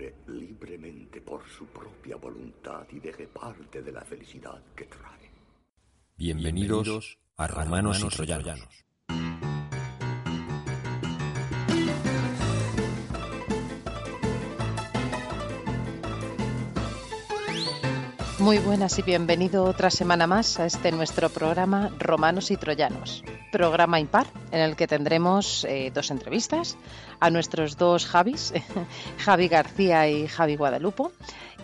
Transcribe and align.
entre 0.00 0.14
libremente 0.32 1.20
por 1.20 1.42
su 1.48 1.66
propia 1.66 2.16
voluntad 2.16 2.86
y 2.90 3.00
deje 3.00 3.26
parte 3.26 3.82
de 3.82 3.92
la 3.92 4.02
felicidad 4.02 4.62
que 4.74 4.84
trae. 4.84 5.30
Bienvenidos 6.16 7.18
a 7.36 7.46
Romanos 7.46 8.02
y 8.04 8.08
Troyanos. 8.08 8.84
Muy 18.38 18.58
buenas 18.58 18.98
y 18.98 19.02
bienvenido 19.02 19.64
otra 19.64 19.90
semana 19.90 20.26
más 20.26 20.58
a 20.58 20.64
este 20.64 20.92
nuestro 20.92 21.28
programa 21.28 21.90
Romanos 21.98 22.50
y 22.50 22.56
Troyanos. 22.56 23.22
Programa 23.50 23.98
impar 23.98 24.26
en 24.52 24.60
el 24.60 24.76
que 24.76 24.86
tendremos 24.86 25.64
eh, 25.64 25.90
dos 25.92 26.10
entrevistas 26.10 26.76
a 27.18 27.30
nuestros 27.30 27.76
dos 27.76 28.06
Javis, 28.06 28.52
Javi 29.18 29.48
García 29.48 30.08
y 30.08 30.28
Javi 30.28 30.56
Guadalupo, 30.56 31.12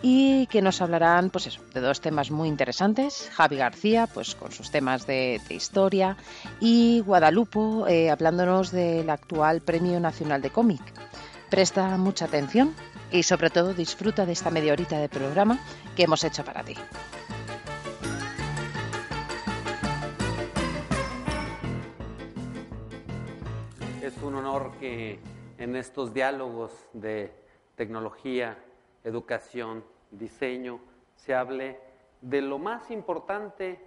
y 0.02 0.46
que 0.46 0.62
nos 0.62 0.82
hablarán 0.82 1.30
pues 1.30 1.58
de 1.72 1.80
dos 1.80 2.00
temas 2.00 2.30
muy 2.30 2.48
interesantes. 2.48 3.30
Javi 3.32 3.56
García, 3.56 4.06
pues 4.06 4.34
con 4.34 4.52
sus 4.52 4.70
temas 4.70 5.06
de, 5.06 5.40
de 5.48 5.54
historia, 5.54 6.16
y 6.60 7.00
Guadalupo 7.00 7.86
eh, 7.86 8.10
hablándonos 8.10 8.70
del 8.72 9.08
actual 9.10 9.60
Premio 9.60 10.00
Nacional 10.00 10.42
de 10.42 10.50
Cómic. 10.50 10.82
Presta 11.50 11.96
mucha 11.96 12.24
atención 12.24 12.74
y 13.12 13.22
sobre 13.22 13.50
todo 13.50 13.72
disfruta 13.72 14.26
de 14.26 14.32
esta 14.32 14.50
media 14.50 14.72
horita 14.72 14.98
de 14.98 15.08
programa 15.08 15.58
que 15.94 16.02
hemos 16.04 16.24
hecho 16.24 16.44
para 16.44 16.64
ti. 16.64 16.74
Un 24.26 24.34
honor 24.34 24.72
que 24.80 25.20
en 25.56 25.76
estos 25.76 26.12
diálogos 26.12 26.72
de 26.92 27.32
tecnología, 27.76 28.58
educación, 29.04 29.84
diseño, 30.10 30.80
se 31.14 31.34
hable 31.34 31.78
de 32.20 32.42
lo 32.42 32.58
más 32.58 32.90
importante 32.90 33.80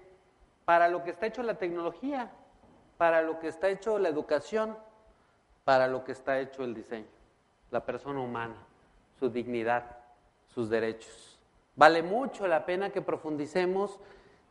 para 0.63 0.87
lo 0.87 1.03
que 1.03 1.11
está 1.11 1.25
hecho 1.27 1.43
la 1.43 1.57
tecnología, 1.57 2.31
para 2.97 3.21
lo 3.21 3.39
que 3.39 3.49
está 3.49 3.69
hecho 3.69 3.99
la 3.99 4.09
educación, 4.09 4.77
para 5.65 5.87
lo 5.87 6.03
que 6.05 6.13
está 6.13 6.39
hecho 6.39 6.63
el 6.63 6.73
diseño, 6.73 7.07
la 7.69 7.85
persona 7.85 8.21
humana, 8.21 8.55
su 9.19 9.29
dignidad, 9.29 9.97
sus 10.47 10.69
derechos. 10.69 11.37
Vale 11.75 12.01
mucho 12.01 12.47
la 12.47 12.65
pena 12.65 12.91
que 12.91 13.01
profundicemos 13.01 13.99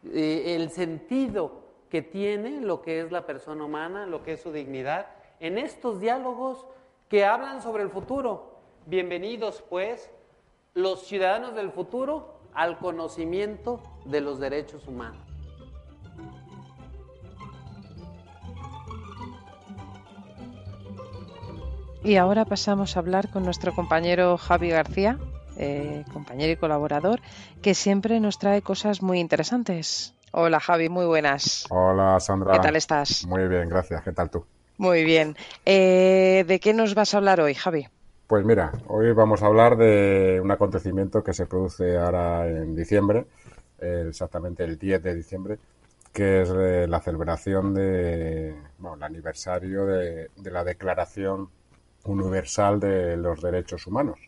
eh, 0.04 0.54
el 0.54 0.70
sentido 0.70 1.62
que 1.88 2.02
tiene 2.02 2.60
lo 2.60 2.82
que 2.82 3.00
es 3.00 3.10
la 3.10 3.24
persona 3.24 3.64
humana, 3.64 4.06
lo 4.06 4.22
que 4.22 4.34
es 4.34 4.42
su 4.42 4.52
dignidad, 4.52 5.17
en 5.40 5.58
estos 5.58 6.00
diálogos 6.00 6.66
que 7.08 7.24
hablan 7.24 7.62
sobre 7.62 7.82
el 7.82 7.90
futuro. 7.90 8.58
Bienvenidos, 8.86 9.62
pues, 9.68 10.10
los 10.74 11.06
ciudadanos 11.06 11.54
del 11.54 11.70
futuro 11.70 12.38
al 12.54 12.78
conocimiento 12.78 13.80
de 14.04 14.20
los 14.20 14.38
derechos 14.40 14.86
humanos. 14.86 15.22
Y 22.02 22.16
ahora 22.16 22.44
pasamos 22.44 22.96
a 22.96 23.00
hablar 23.00 23.30
con 23.30 23.44
nuestro 23.44 23.74
compañero 23.74 24.38
Javi 24.38 24.70
García, 24.70 25.18
eh, 25.56 26.04
compañero 26.12 26.52
y 26.52 26.56
colaborador, 26.56 27.20
que 27.60 27.74
siempre 27.74 28.20
nos 28.20 28.38
trae 28.38 28.62
cosas 28.62 29.02
muy 29.02 29.18
interesantes. 29.18 30.14
Hola 30.30 30.60
Javi, 30.60 30.88
muy 30.88 31.06
buenas. 31.06 31.66
Hola 31.70 32.20
Sandra. 32.20 32.52
¿Qué 32.52 32.60
tal 32.60 32.76
estás? 32.76 33.26
Muy 33.26 33.48
bien, 33.48 33.68
gracias. 33.68 34.02
¿Qué 34.02 34.12
tal 34.12 34.30
tú? 34.30 34.46
Muy 34.78 35.04
bien. 35.04 35.36
Eh, 35.66 36.44
¿De 36.46 36.60
qué 36.60 36.72
nos 36.72 36.94
vas 36.94 37.12
a 37.12 37.18
hablar 37.18 37.40
hoy, 37.40 37.54
Javi? 37.54 37.88
Pues 38.28 38.44
mira, 38.44 38.72
hoy 38.86 39.12
vamos 39.12 39.42
a 39.42 39.46
hablar 39.46 39.76
de 39.76 40.40
un 40.42 40.50
acontecimiento 40.50 41.24
que 41.24 41.32
se 41.32 41.46
produce 41.46 41.96
ahora 41.96 42.46
en 42.46 42.76
diciembre, 42.76 43.26
exactamente 43.80 44.64
el 44.64 44.78
10 44.78 45.02
de 45.02 45.14
diciembre, 45.14 45.58
que 46.12 46.42
es 46.42 46.50
eh, 46.54 46.86
la 46.86 47.00
celebración 47.00 47.74
de, 47.74 48.54
bueno, 48.78 48.96
el 48.96 49.02
aniversario 49.02 49.86
de, 49.86 50.30
de 50.36 50.50
la 50.50 50.62
Declaración 50.62 51.48
Universal 52.04 52.78
de 52.78 53.16
los 53.16 53.40
Derechos 53.42 53.86
Humanos, 53.86 54.18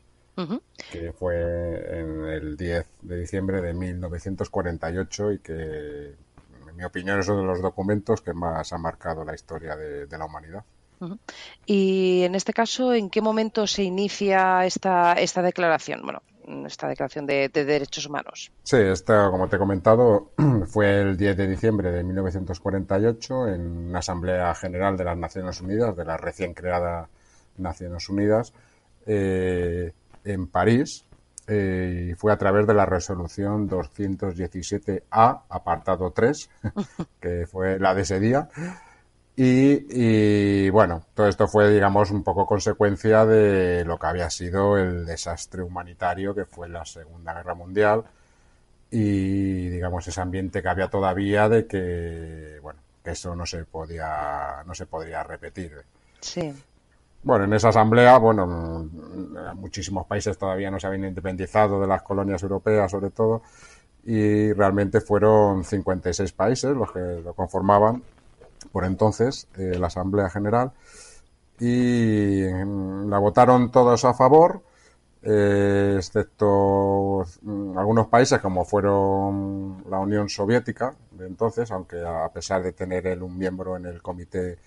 que 0.91 1.13
fue 1.13 2.01
en 2.01 2.25
el 2.25 2.57
10 2.57 2.87
de 3.03 3.21
diciembre 3.21 3.61
de 3.61 3.75
1948 3.75 5.33
y 5.33 5.39
que, 5.39 6.15
en 6.71 6.77
mi 6.77 6.85
opinión, 6.85 7.21
es 7.21 7.29
uno 7.29 7.41
de 7.41 7.47
los 7.47 7.61
documentos 7.61 8.21
que 8.23 8.33
más 8.33 8.73
ha 8.73 8.79
marcado 8.79 9.25
la 9.25 9.35
historia 9.35 9.77
de, 9.77 10.07
de 10.07 10.19
la 10.19 10.25
humanidad. 10.25 10.65
Y 11.65 12.23
en 12.25 12.35
este 12.35 12.53
caso, 12.53 12.93
¿en 12.93 13.09
qué 13.09 13.23
momento 13.23 13.67
se 13.67 13.83
inicia 13.83 14.67
esta, 14.67 15.15
esta 15.15 15.41
declaración? 15.41 16.03
Bueno, 16.03 16.23
esta 16.67 16.89
declaración 16.89 17.27
de, 17.27 17.49
de 17.49 17.65
derechos 17.65 18.07
humanos. 18.07 18.53
Sí, 18.63 18.77
esta, 18.77 19.31
como 19.31 19.49
te 19.49 19.57
he 19.57 19.59
comentado, 19.59 20.33
fue 20.67 21.01
el 21.01 21.17
10 21.17 21.37
de 21.37 21.47
diciembre 21.47 21.91
de 21.91 22.03
1948 22.05 23.49
en 23.49 23.89
una 23.89 24.01
Asamblea 24.01 24.55
General 24.55 24.97
de 24.97 25.05
las 25.05 25.17
Naciones 25.17 25.61
Unidas, 25.61 25.97
de 25.97 26.05
la 26.05 26.17
recién 26.17 26.53
creada 26.53 27.09
Naciones 27.57 28.09
Unidas, 28.09 28.53
eh, 29.07 29.93
en 30.25 30.49
París, 30.49 31.05
eh, 31.47 32.15
fue 32.17 32.33
a 32.33 32.39
través 32.39 32.67
de 32.67 32.75
la 32.75 32.87
resolución 32.87 33.69
217A, 33.69 35.43
apartado 35.49 36.11
3, 36.11 36.51
que 37.21 37.47
fue 37.47 37.79
la 37.79 37.95
de 37.95 38.03
ese 38.03 38.21
día. 38.21 38.49
Y, 39.37 39.87
y, 39.89 40.71
bueno, 40.71 41.07
todo 41.15 41.27
esto 41.29 41.49
fue, 41.49 41.73
digamos, 41.73 42.11
un 42.11 42.23
poco 42.23 42.45
consecuencia 42.45 43.25
de 43.25 43.85
lo 43.85 43.99
que 43.99 44.07
había 44.07 44.29
sido 44.29 44.77
el 44.77 45.07
desastre 45.07 45.63
humanitario 45.63 46.35
que 46.35 46.45
fue 46.45 46.69
la 46.69 46.85
Segunda 46.85 47.33
Guerra 47.33 47.55
Mundial 47.55 48.05
y, 48.91 49.69
digamos, 49.69 50.07
ese 50.09 50.21
ambiente 50.21 50.63
que 50.63 50.69
había 50.69 50.89
todavía 50.89 51.49
de 51.49 51.67
que, 51.67 52.59
bueno, 52.61 52.81
que 53.03 53.13
eso 53.13 53.35
no 53.37 53.47
se 53.47 53.65
podía, 53.65 54.63
no 54.67 54.75
se 54.75 54.87
podría 54.87 55.23
repetir. 55.23 55.85
Sí. 56.21 56.53
Bueno, 57.23 57.45
en 57.45 57.53
esa 57.53 57.69
asamblea, 57.69 58.17
bueno, 58.19 58.89
muchísimos 59.57 60.07
países 60.07 60.39
todavía 60.39 60.71
no 60.71 60.81
se 60.81 60.87
habían 60.87 61.05
independizado 61.05 61.81
de 61.81 61.87
las 61.87 62.03
colonias 62.03 62.43
europeas, 62.43 62.91
sobre 62.91 63.11
todo, 63.11 63.43
y 64.05 64.53
realmente 64.55 65.01
fueron 65.03 65.65
56 65.65 66.33
países 66.33 66.75
los 66.75 66.91
que 66.93 67.21
lo 67.23 67.35
conformaban 67.35 68.03
por 68.73 68.85
entonces 68.85 69.49
eh, 69.57 69.77
la 69.79 69.89
Asamblea 69.89 70.31
General 70.31 70.73
y 71.59 72.45
mm, 72.45 73.11
la 73.11 73.19
votaron 73.19 73.71
todos 73.71 74.05
a 74.05 74.15
favor, 74.15 74.63
eh, 75.23 75.97
excepto 75.99 77.27
mm, 77.43 77.79
algunos 77.79 78.09
países 78.09 78.41
como 78.41 78.65
fueron 78.65 79.85
la 79.91 79.99
Unión 79.99 80.29
Soviética 80.29 80.95
de 81.11 81.27
entonces, 81.27 81.71
aunque 81.71 82.03
a 82.05 82.31
pesar 82.33 82.63
de 82.63 82.73
tener 82.73 83.07
él 83.07 83.23
un 83.23 83.37
miembro 83.37 83.77
en 83.77 83.87
el 83.87 84.01
comité 84.03 84.59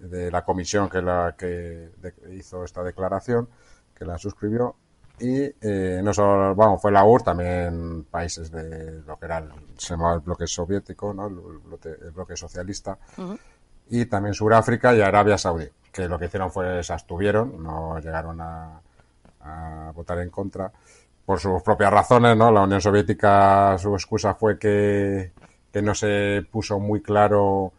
de 0.00 0.30
la 0.30 0.42
comisión 0.42 0.88
que 0.88 1.02
la 1.02 1.34
que 1.36 1.90
hizo 2.32 2.64
esta 2.64 2.82
declaración, 2.82 3.48
que 3.94 4.04
la 4.04 4.18
suscribió, 4.18 4.76
y 5.20 5.42
eh, 5.60 6.00
no 6.02 6.14
solo, 6.14 6.54
vamos, 6.54 6.80
fue 6.80 6.90
la 6.90 7.04
URSS, 7.04 7.24
también 7.24 8.06
países 8.10 8.50
de 8.50 9.02
lo 9.02 9.18
que 9.18 9.26
era 9.26 9.38
el, 9.38 9.50
se 9.76 9.94
llamaba 9.94 10.14
el 10.14 10.20
bloque 10.20 10.46
soviético, 10.46 11.12
¿no? 11.12 11.26
el, 11.26 11.34
bloque, 11.34 11.90
el 11.90 12.10
bloque 12.10 12.36
socialista, 12.36 12.98
y 13.90 14.06
también 14.06 14.34
Sudáfrica 14.34 14.94
y 14.94 15.02
Arabia 15.02 15.36
Saudí, 15.36 15.68
que 15.92 16.08
lo 16.08 16.18
que 16.18 16.26
hicieron 16.26 16.50
fue 16.50 16.82
se 16.82 16.92
abstuvieron, 16.92 17.62
no 17.62 17.98
llegaron 17.98 18.40
a, 18.40 18.80
a 19.40 19.92
votar 19.94 20.18
en 20.20 20.30
contra 20.30 20.72
por 21.26 21.38
sus 21.38 21.62
propias 21.62 21.92
razones, 21.92 22.36
¿no? 22.36 22.50
La 22.50 22.62
Unión 22.62 22.80
Soviética, 22.80 23.76
su 23.78 23.92
excusa 23.94 24.34
fue 24.34 24.58
que, 24.58 25.32
que 25.72 25.82
no 25.82 25.94
se 25.94 26.44
puso 26.50 26.80
muy 26.80 27.02
claro 27.02 27.72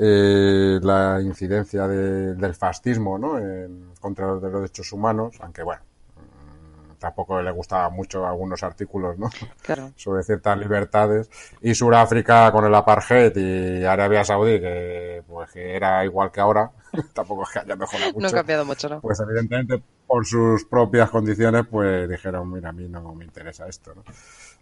eh, 0.00 0.78
la 0.82 1.20
incidencia 1.22 1.86
de- 1.88 2.34
del 2.34 2.54
fascismo, 2.54 3.18
¿no? 3.18 3.38
En 3.38 3.90
contra 4.00 4.26
los 4.28 4.42
derechos 4.42 4.92
humanos, 4.92 5.36
aunque 5.40 5.62
bueno, 5.62 5.82
mm, 6.16 6.98
tampoco 6.98 7.40
le 7.42 7.50
gustaban 7.50 7.92
mucho 7.94 8.26
algunos 8.26 8.62
artículos, 8.62 9.18
¿no? 9.18 9.28
Claro. 9.62 9.92
sobre 9.96 10.22
ciertas 10.22 10.58
libertades 10.58 11.30
y 11.60 11.74
Sudáfrica 11.74 12.50
con 12.52 12.64
el 12.64 12.74
apartheid 12.74 13.36
y 13.36 13.84
Arabia 13.84 14.24
Saudí 14.24 14.60
que 14.60 15.22
pues 15.26 15.50
que 15.52 15.76
era 15.76 16.04
igual 16.04 16.30
que 16.30 16.40
ahora 16.40 16.70
tampoco 17.14 17.42
es 17.44 17.50
que 17.50 17.58
haya 17.60 17.76
mejorado 17.76 18.12
No 18.18 18.20
mucho 18.20 18.28
ha 18.28 18.32
cambiado 18.32 18.64
mucho, 18.64 18.88
¿no? 18.88 19.00
pues 19.00 19.20
evidentemente 19.20 19.82
por 20.06 20.24
sus 20.26 20.64
propias 20.64 21.10
condiciones 21.10 21.66
pues 21.70 22.08
dijeron 22.08 22.50
mira 22.50 22.70
a 22.70 22.72
mí 22.72 22.88
no 22.88 23.14
me 23.14 23.24
interesa 23.26 23.68
esto 23.68 23.94
¿no? 23.94 24.02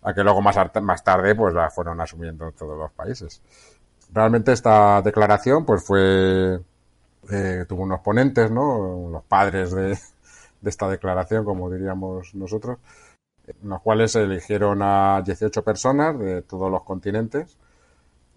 a 0.02 0.12
que 0.14 0.22
luego 0.24 0.42
más, 0.42 0.56
más 0.82 1.04
tarde 1.04 1.34
pues 1.36 1.54
la 1.54 1.70
fueron 1.70 2.00
asumiendo 2.00 2.50
todos 2.52 2.76
los 2.78 2.90
países 2.92 3.40
realmente 4.12 4.52
esta 4.52 5.02
declaración 5.02 5.64
pues 5.64 5.84
fue 5.84 6.60
eh, 7.30 7.64
tuvo 7.68 7.82
unos 7.82 8.00
ponentes 8.00 8.50
no 8.50 9.08
los 9.10 9.24
padres 9.24 9.72
de, 9.72 9.88
de 10.60 10.70
esta 10.70 10.88
declaración 10.88 11.44
como 11.44 11.70
diríamos 11.70 12.34
nosotros 12.34 12.78
en 13.46 13.68
los 13.68 13.80
cuales 13.80 14.12
se 14.12 14.22
eligieron 14.22 14.80
a 14.82 15.22
18 15.24 15.62
personas 15.62 16.18
de 16.18 16.42
todos 16.42 16.70
los 16.70 16.82
continentes 16.82 17.56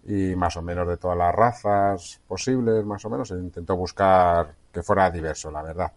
y 0.04 0.34
más 0.36 0.56
o 0.56 0.62
menos 0.62 0.88
de 0.88 0.96
todas 0.96 1.16
las 1.16 1.34
razas 1.34 2.20
posibles, 2.26 2.84
más 2.84 3.04
o 3.04 3.10
menos. 3.10 3.28
Se 3.28 3.34
intentó 3.34 3.76
buscar 3.76 4.54
que 4.72 4.82
fuera 4.82 5.10
diverso, 5.10 5.50
la 5.50 5.62
verdad. 5.62 5.92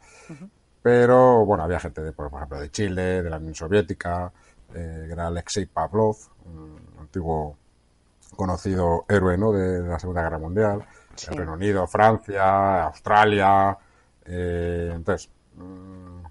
pero 0.81 1.45
bueno, 1.45 1.63
había 1.63 1.79
gente, 1.79 2.01
de, 2.01 2.11
por 2.11 2.31
ejemplo, 2.33 2.59
de 2.59 2.69
Chile, 2.71 3.23
de 3.23 3.29
la 3.29 3.37
Unión 3.37 3.55
Soviética, 3.55 4.31
eh, 4.73 5.07
era 5.11 5.27
Alexei 5.27 5.65
Pavlov, 5.65 6.17
un 6.45 6.77
antiguo 6.99 7.57
conocido 8.35 9.05
héroe 9.07 9.37
¿no? 9.37 9.51
de 9.51 9.81
la 9.81 9.99
Segunda 9.99 10.23
Guerra 10.23 10.39
Mundial, 10.39 10.85
el 11.29 11.37
Reino 11.37 11.53
Unido, 11.53 11.87
Francia, 11.87 12.85
Australia. 12.85 13.77
Eh, 14.25 14.91
entonces, 14.93 15.29
mm, 15.55 16.23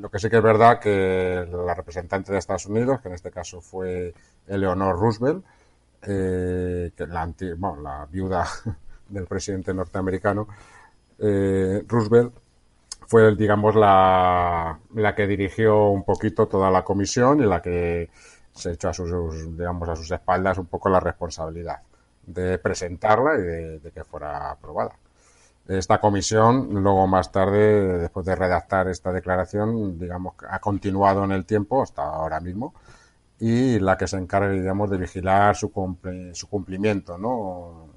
lo 0.00 0.10
que 0.10 0.18
sí 0.18 0.28
que 0.28 0.36
es 0.36 0.42
verdad 0.42 0.78
que 0.78 1.46
la 1.50 1.74
representante 1.74 2.32
de 2.32 2.38
Estados 2.38 2.66
Unidos, 2.66 3.00
que 3.00 3.08
en 3.08 3.14
este 3.14 3.30
caso 3.30 3.60
fue 3.60 4.14
Eleanor 4.46 4.98
Roosevelt, 4.98 5.44
eh, 6.02 6.92
que 6.96 7.06
la, 7.06 7.32
bueno, 7.56 7.82
la 7.82 8.06
viuda 8.06 8.46
del 9.08 9.26
presidente 9.26 9.72
norteamericano, 9.74 10.48
eh, 11.18 11.84
Roosevelt, 11.86 12.34
fue, 13.06 13.34
digamos, 13.36 13.76
la, 13.76 14.78
la 14.94 15.14
que 15.14 15.26
dirigió 15.26 15.90
un 15.90 16.04
poquito 16.04 16.48
toda 16.48 16.70
la 16.70 16.82
comisión 16.82 17.40
y 17.40 17.46
la 17.46 17.62
que 17.62 18.10
se 18.56 18.72
echó 18.72 18.88
a 18.88 18.94
sus, 18.94 19.56
digamos, 19.56 19.88
a 19.88 19.96
sus 19.96 20.10
espaldas 20.10 20.58
un 20.58 20.66
poco 20.66 20.88
la 20.88 20.98
responsabilidad 20.98 21.80
de 22.26 22.58
presentarla 22.58 23.36
y 23.38 23.42
de, 23.42 23.92
que 23.94 24.02
fuera 24.04 24.50
aprobada. 24.50 24.96
Esta 25.68 26.00
comisión, 26.00 26.68
luego 26.82 27.06
más 27.06 27.30
tarde, 27.32 27.98
después 27.98 28.24
de 28.26 28.36
redactar 28.36 28.88
esta 28.88 29.12
declaración, 29.12 29.98
digamos, 29.98 30.34
ha 30.48 30.58
continuado 30.60 31.24
en 31.24 31.32
el 31.32 31.44
tiempo 31.44 31.82
hasta 31.82 32.02
ahora 32.02 32.40
mismo 32.40 32.74
y 33.38 33.78
la 33.80 33.96
que 33.96 34.06
se 34.06 34.16
encarga, 34.16 34.50
digamos, 34.50 34.90
de 34.90 34.96
vigilar 34.96 35.56
su, 35.56 35.70
su 36.32 36.48
cumplimiento, 36.48 37.18
¿no? 37.18 37.88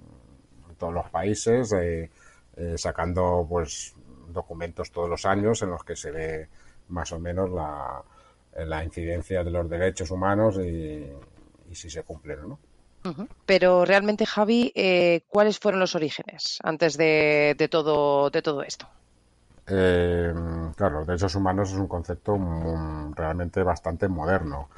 En 0.69 0.75
todos 0.75 0.94
los 0.94 1.09
países, 1.09 1.71
eh, 1.73 2.09
eh, 2.57 2.75
sacando, 2.77 3.45
pues, 3.47 3.95
documentos 4.29 4.91
todos 4.91 5.09
los 5.09 5.25
años 5.25 5.61
en 5.61 5.69
los 5.71 5.83
que 5.83 5.95
se 5.95 6.11
ve 6.11 6.50
más 6.89 7.11
o 7.11 7.19
menos 7.19 7.50
la, 7.51 8.03
la 8.55 8.83
incidencia 8.83 9.43
de 9.43 9.51
los 9.51 9.69
derechos 9.69 10.11
humanos 10.11 10.57
y, 10.57 11.05
si 11.73 11.89
se 11.89 12.03
cumplen 12.03 12.39
o 12.39 12.47
no. 12.47 12.59
Pero 13.45 13.85
realmente, 13.85 14.25
Javi, 14.25 14.71
eh, 14.75 15.21
¿cuáles 15.27 15.59
fueron 15.59 15.79
los 15.79 15.95
orígenes 15.95 16.59
antes 16.63 16.97
de, 16.97 17.67
todo, 17.71 18.29
de 18.29 18.41
todo 18.41 18.63
esto? 18.63 18.87
Eh, 19.67 20.33
claro, 20.75 20.99
los 20.99 21.07
derechos 21.07 21.35
humanos 21.35 21.71
es 21.71 21.77
un 21.77 21.87
concepto 21.87 22.37
realmente 23.15 23.63
bastante 23.63 24.07
moderno, 24.07 24.69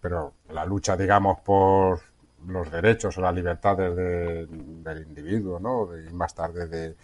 pero 0.00 0.34
la 0.50 0.64
lucha, 0.64 0.96
digamos, 0.96 1.40
por 1.40 2.00
los 2.46 2.70
derechos 2.70 3.16
o 3.18 3.22
las 3.22 3.34
libertades 3.34 3.96
del 3.96 5.02
individuo, 5.06 5.58
¿no? 5.58 5.88
y 5.96 6.12
más 6.12 6.34
tarde 6.34 6.68
de, 6.68 6.94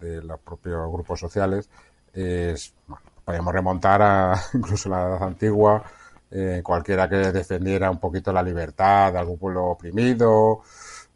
de 0.00 0.22
los 0.22 0.40
propios 0.40 0.90
grupos 0.90 1.20
sociales, 1.20 1.70
es, 2.12 2.74
bueno, 2.86 3.11
podríamos 3.24 3.52
remontar 3.52 4.02
a 4.02 4.34
incluso 4.54 4.88
la 4.88 5.02
edad 5.02 5.22
antigua, 5.22 5.82
eh, 6.30 6.60
cualquiera 6.64 7.08
que 7.08 7.16
defendiera 7.16 7.90
un 7.90 7.98
poquito 7.98 8.32
la 8.32 8.42
libertad 8.42 9.12
de 9.12 9.18
algún 9.18 9.38
pueblo 9.38 9.66
oprimido 9.66 10.62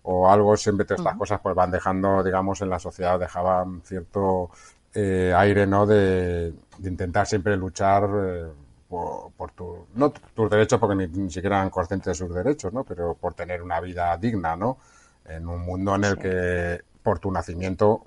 o 0.03 0.31
algo, 0.31 0.57
siempre 0.57 0.87
todas 0.87 1.01
estas 1.01 1.17
cosas 1.17 1.41
pues 1.43 1.55
van 1.55 1.71
dejando, 1.71 2.23
digamos, 2.23 2.61
en 2.63 2.71
la 2.71 2.79
sociedad 2.79 3.19
dejaban 3.19 3.83
cierto 3.83 4.51
eh, 4.95 5.33
aire, 5.37 5.67
¿no? 5.67 5.87
De, 5.87 6.55
intentar 6.85 7.27
siempre 7.27 7.57
luchar 7.57 8.09
eh, 8.15 8.47
por, 8.89 9.51
tu, 9.53 9.87
no 9.95 10.11
tus 10.11 10.51
derechos 10.51 10.79
porque 10.79 10.95
ni, 10.95 11.07
ni, 11.09 11.31
siquiera 11.31 11.57
eran 11.57 11.71
conscientes 11.71 12.07
de 12.07 12.15
sus 12.15 12.35
derechos, 12.35 12.73
¿no? 12.73 12.85
Pero 12.85 13.15
por 13.15 13.35
tener 13.35 13.63
una 13.63 13.81
vida 13.81 14.17
digna, 14.17 14.55
¿no? 14.55 14.79
En 15.25 15.49
un 15.49 15.63
mundo 15.63 15.97
en 15.97 16.05
el 16.05 16.19
que 16.19 16.83
por 17.03 17.19
tu 17.19 17.31
nacimiento, 17.31 18.05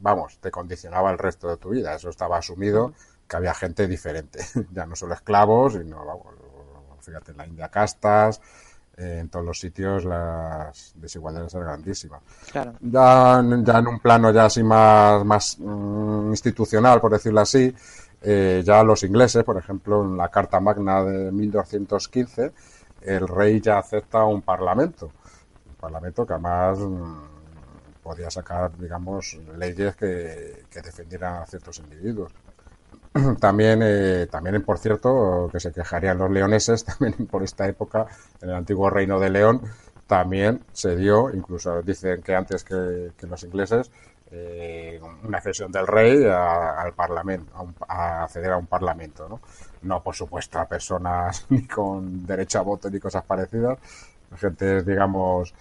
vamos, 0.00 0.38
te 0.38 0.50
condicionaba 0.50 1.10
el 1.10 1.18
resto 1.18 1.48
de 1.48 1.56
tu 1.56 1.70
vida. 1.70 1.94
Eso 1.94 2.10
estaba 2.10 2.38
asumido 2.38 2.92
que 3.34 3.38
había 3.38 3.54
gente 3.54 3.88
diferente, 3.88 4.38
ya 4.72 4.86
no 4.86 4.94
solo 4.94 5.14
esclavos, 5.14 5.72
sino, 5.72 6.04
fíjate, 7.00 7.32
en 7.32 7.36
la 7.36 7.46
India 7.46 7.68
castas, 7.68 8.40
eh, 8.96 9.18
en 9.22 9.28
todos 9.28 9.44
los 9.44 9.58
sitios 9.58 10.04
las 10.04 10.92
desigualdades 10.94 11.52
eran 11.52 11.66
grandísimas. 11.66 12.22
Ya, 12.52 12.72
ya, 12.80 13.40
en 13.40 13.88
un 13.88 13.98
plano 13.98 14.30
ya 14.30 14.44
así 14.44 14.62
más, 14.62 15.24
más 15.24 15.58
mm, 15.58 16.28
institucional, 16.30 17.00
por 17.00 17.10
decirlo 17.10 17.40
así, 17.40 17.74
eh, 18.22 18.62
ya 18.64 18.84
los 18.84 19.02
ingleses, 19.02 19.42
por 19.42 19.58
ejemplo, 19.58 20.04
en 20.04 20.16
la 20.16 20.28
Carta 20.28 20.60
Magna 20.60 21.02
de 21.02 21.32
1215, 21.32 22.52
el 23.02 23.26
rey 23.26 23.60
ya 23.60 23.78
acepta 23.78 24.22
un 24.24 24.42
parlamento, 24.42 25.10
un 25.66 25.74
parlamento 25.74 26.24
que 26.24 26.34
además 26.34 26.78
mm, 26.78 27.34
podía 28.04 28.30
sacar, 28.30 28.76
digamos, 28.78 29.36
leyes 29.58 29.96
que, 29.96 30.66
defendieran 30.72 31.42
a 31.42 31.46
ciertos 31.46 31.78
individuos. 31.80 32.30
También, 33.40 33.80
eh, 33.82 34.26
también, 34.28 34.60
por 34.62 34.78
cierto, 34.78 35.48
que 35.52 35.60
se 35.60 35.72
quejarían 35.72 36.18
los 36.18 36.30
leoneses, 36.30 36.84
también 36.98 37.26
por 37.28 37.42
esta 37.44 37.66
época, 37.68 38.06
en 38.40 38.50
el 38.50 38.56
antiguo 38.56 38.90
reino 38.90 39.20
de 39.20 39.30
León, 39.30 39.62
también 40.06 40.64
se 40.72 40.96
dio, 40.96 41.30
incluso 41.30 41.80
dicen 41.82 42.22
que 42.22 42.34
antes 42.34 42.64
que, 42.64 43.12
los 43.22 43.42
ingleses, 43.44 43.90
eh, 44.32 45.00
una 45.22 45.40
cesión 45.40 45.70
del 45.70 45.86
rey 45.86 46.24
al 46.24 46.92
parlamento, 46.94 47.52
a, 47.88 48.24
acceder 48.24 48.50
a 48.50 48.56
un 48.56 48.66
parlamento, 48.66 49.28
¿no? 49.28 49.40
No, 49.82 50.02
por 50.02 50.14
supuesto, 50.16 50.58
a 50.58 50.66
personas 50.66 51.46
ni 51.50 51.66
con 51.66 52.26
derecho 52.26 52.58
a 52.58 52.62
voto 52.62 52.90
ni 52.90 52.98
cosas 52.98 53.24
parecidas, 53.24 53.78
gente, 54.36 54.82
digamos, 54.82 55.54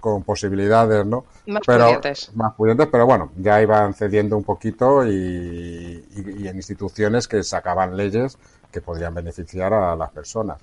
con 0.00 0.22
posibilidades, 0.22 1.04
¿no? 1.04 1.24
Más 1.46 1.62
pero, 1.66 1.86
pudientes. 1.86 2.30
Más 2.34 2.54
pudientes, 2.54 2.88
pero 2.90 3.06
bueno, 3.06 3.30
ya 3.36 3.60
iban 3.62 3.94
cediendo 3.94 4.36
un 4.36 4.44
poquito 4.44 5.04
y, 5.04 6.04
en 6.46 6.56
instituciones 6.56 7.28
que 7.28 7.42
sacaban 7.42 7.96
leyes 7.96 8.38
que 8.70 8.80
podrían 8.80 9.14
beneficiar 9.14 9.72
a 9.72 9.96
las 9.96 10.10
personas. 10.10 10.58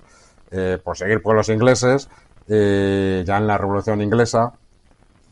Eh, 0.50 0.78
por 0.82 0.96
seguir 0.96 1.20
por 1.22 1.34
los 1.34 1.48
ingleses, 1.48 2.08
eh, 2.48 3.24
ya 3.26 3.38
en 3.38 3.46
la 3.46 3.58
Revolución 3.58 4.00
Inglesa, 4.00 4.52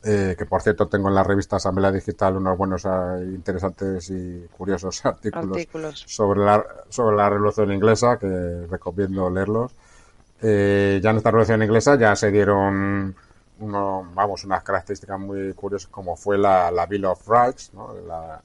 eh, 0.02 0.34
que 0.36 0.44
por 0.44 0.60
cierto 0.60 0.88
tengo 0.88 1.08
en 1.08 1.14
la 1.14 1.22
revista 1.22 1.56
Asamblea 1.56 1.92
Digital 1.92 2.36
unos 2.36 2.58
buenos, 2.58 2.84
interesantes 3.22 4.10
y 4.10 4.46
curiosos 4.56 5.04
artículos, 5.06 6.04
Sobre, 6.06 6.40
la, 6.40 6.64
sobre 6.88 7.16
la 7.16 7.30
Revolución 7.30 7.72
Inglesa, 7.72 8.18
que 8.18 8.66
recomiendo 8.68 9.30
leerlos. 9.30 9.72
ya 10.42 11.10
en 11.10 11.16
esta 11.16 11.30
Revolución 11.30 11.62
Inglesa 11.62 11.96
ya 11.96 12.16
se 12.16 12.30
dieron 12.32 13.14
uno, 13.60 14.08
vamos, 14.14 14.44
unas 14.44 14.62
características 14.62 15.18
muy 15.18 15.52
curiosas 15.54 15.88
como 15.88 16.16
fue 16.16 16.38
la, 16.38 16.70
la 16.70 16.86
Bill 16.86 17.04
of 17.04 17.28
Rights, 17.28 17.72
¿no? 17.74 17.94
la, 18.06 18.40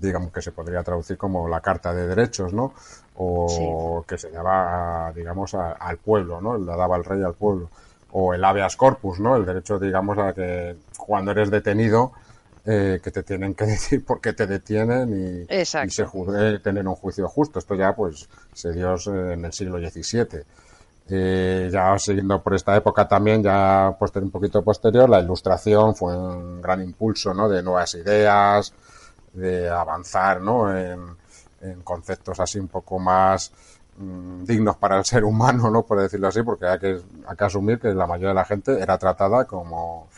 digamos 0.00 0.32
que 0.32 0.42
se 0.42 0.52
podría 0.52 0.82
traducir 0.82 1.16
como 1.16 1.48
la 1.48 1.60
Carta 1.60 1.92
de 1.94 2.06
Derechos, 2.06 2.52
¿no? 2.52 2.72
O 3.16 4.04
que 4.08 4.16
se 4.16 4.30
daba, 4.30 5.12
digamos, 5.14 5.54
al 5.54 5.98
pueblo, 5.98 6.40
¿no? 6.40 6.56
La 6.56 6.74
daba 6.74 6.96
el 6.96 7.04
rey 7.04 7.22
al 7.22 7.34
pueblo. 7.34 7.68
O 8.12 8.32
el 8.32 8.42
habeas 8.42 8.76
corpus, 8.76 9.20
¿no? 9.20 9.36
El 9.36 9.44
derecho, 9.44 9.78
digamos, 9.78 10.16
a 10.18 10.32
que 10.32 10.76
cuando 10.96 11.32
eres 11.32 11.50
detenido, 11.50 12.12
eh, 12.64 13.00
que 13.02 13.10
te 13.10 13.22
tienen 13.22 13.54
que 13.54 13.64
decir 13.66 14.04
por 14.04 14.20
qué 14.20 14.32
te 14.32 14.46
detienen 14.46 15.46
y, 15.48 15.54
y 15.54 15.90
se 15.90 16.04
juzgue 16.04 16.60
tener 16.60 16.86
un 16.88 16.94
juicio 16.94 17.28
justo. 17.28 17.58
Esto 17.58 17.74
ya, 17.74 17.94
pues, 17.94 18.28
se 18.54 18.72
dio 18.72 18.94
en 19.06 19.44
el 19.44 19.52
siglo 19.52 19.78
XVII. 19.78 20.44
Eh, 21.12 21.68
ya 21.72 21.98
siguiendo 21.98 22.40
por 22.40 22.54
esta 22.54 22.76
época 22.76 23.08
también, 23.08 23.42
ya 23.42 23.96
posterior, 23.98 24.26
un 24.26 24.30
poquito 24.30 24.62
posterior, 24.62 25.08
la 25.08 25.20
ilustración 25.20 25.96
fue 25.96 26.16
un 26.16 26.62
gran 26.62 26.80
impulso 26.82 27.34
¿no? 27.34 27.48
de 27.48 27.62
nuevas 27.62 27.94
ideas, 27.94 28.72
de 29.32 29.68
avanzar 29.68 30.40
¿no? 30.40 30.74
en, 30.76 31.18
conceptos 31.82 32.38
así 32.40 32.58
un 32.58 32.68
poco 32.68 32.98
más 32.98 33.52
mm, 33.98 34.44
dignos 34.44 34.76
para 34.76 34.98
el 34.98 35.04
ser 35.04 35.24
humano, 35.24 35.68
¿no? 35.70 35.82
por 35.82 36.00
decirlo 36.00 36.28
así, 36.28 36.42
porque 36.42 36.66
hay 36.66 36.78
que, 36.78 37.00
hay 37.26 37.36
que 37.36 37.44
asumir 37.44 37.80
que 37.80 37.88
la 37.88 38.06
mayoría 38.06 38.28
de 38.28 38.34
la 38.34 38.44
gente 38.44 38.80
era 38.80 38.96
tratada 38.96 39.44
como 39.44 40.08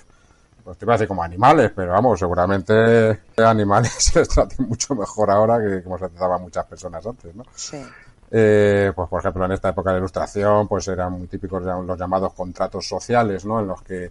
pues 0.62 0.78
te 0.78 0.84
iba 0.84 0.94
a 0.94 0.96
decir 0.96 1.08
como 1.08 1.22
animales, 1.22 1.72
pero 1.74 1.92
vamos, 1.92 2.18
seguramente 2.20 3.20
animales 3.38 3.92
se 3.98 4.20
les 4.20 4.60
mucho 4.60 4.94
mejor 4.94 5.30
ahora 5.30 5.58
que 5.58 5.82
como 5.82 5.98
se 5.98 6.08
trataban 6.08 6.42
muchas 6.42 6.66
personas 6.66 7.04
antes, 7.06 7.34
¿no? 7.34 7.44
Sí. 7.54 7.82
Eh, 8.34 8.92
pues 8.96 9.10
por 9.10 9.20
ejemplo 9.20 9.44
en 9.44 9.52
esta 9.52 9.68
época 9.68 9.92
de 9.92 9.98
ilustración 9.98 10.66
pues 10.66 10.88
eran 10.88 11.12
muy 11.12 11.26
típicos 11.26 11.62
los 11.62 11.98
llamados 11.98 12.32
contratos 12.32 12.88
sociales 12.88 13.44
no 13.44 13.60
en 13.60 13.66
los 13.66 13.82
que 13.82 14.10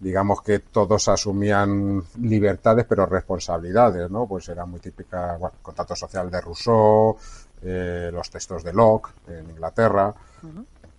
digamos 0.00 0.40
que 0.40 0.60
todos 0.60 1.06
asumían 1.08 2.02
libertades 2.22 2.86
pero 2.88 3.04
responsabilidades 3.04 4.10
no 4.10 4.26
pues 4.26 4.48
era 4.48 4.64
muy 4.64 4.80
típica 4.80 5.36
bueno, 5.36 5.56
contrato 5.60 5.94
social 5.94 6.30
de 6.30 6.40
Rousseau 6.40 7.18
eh, 7.62 8.08
los 8.10 8.30
textos 8.30 8.64
de 8.64 8.72
Locke 8.72 9.10
en 9.28 9.50
Inglaterra. 9.50 10.14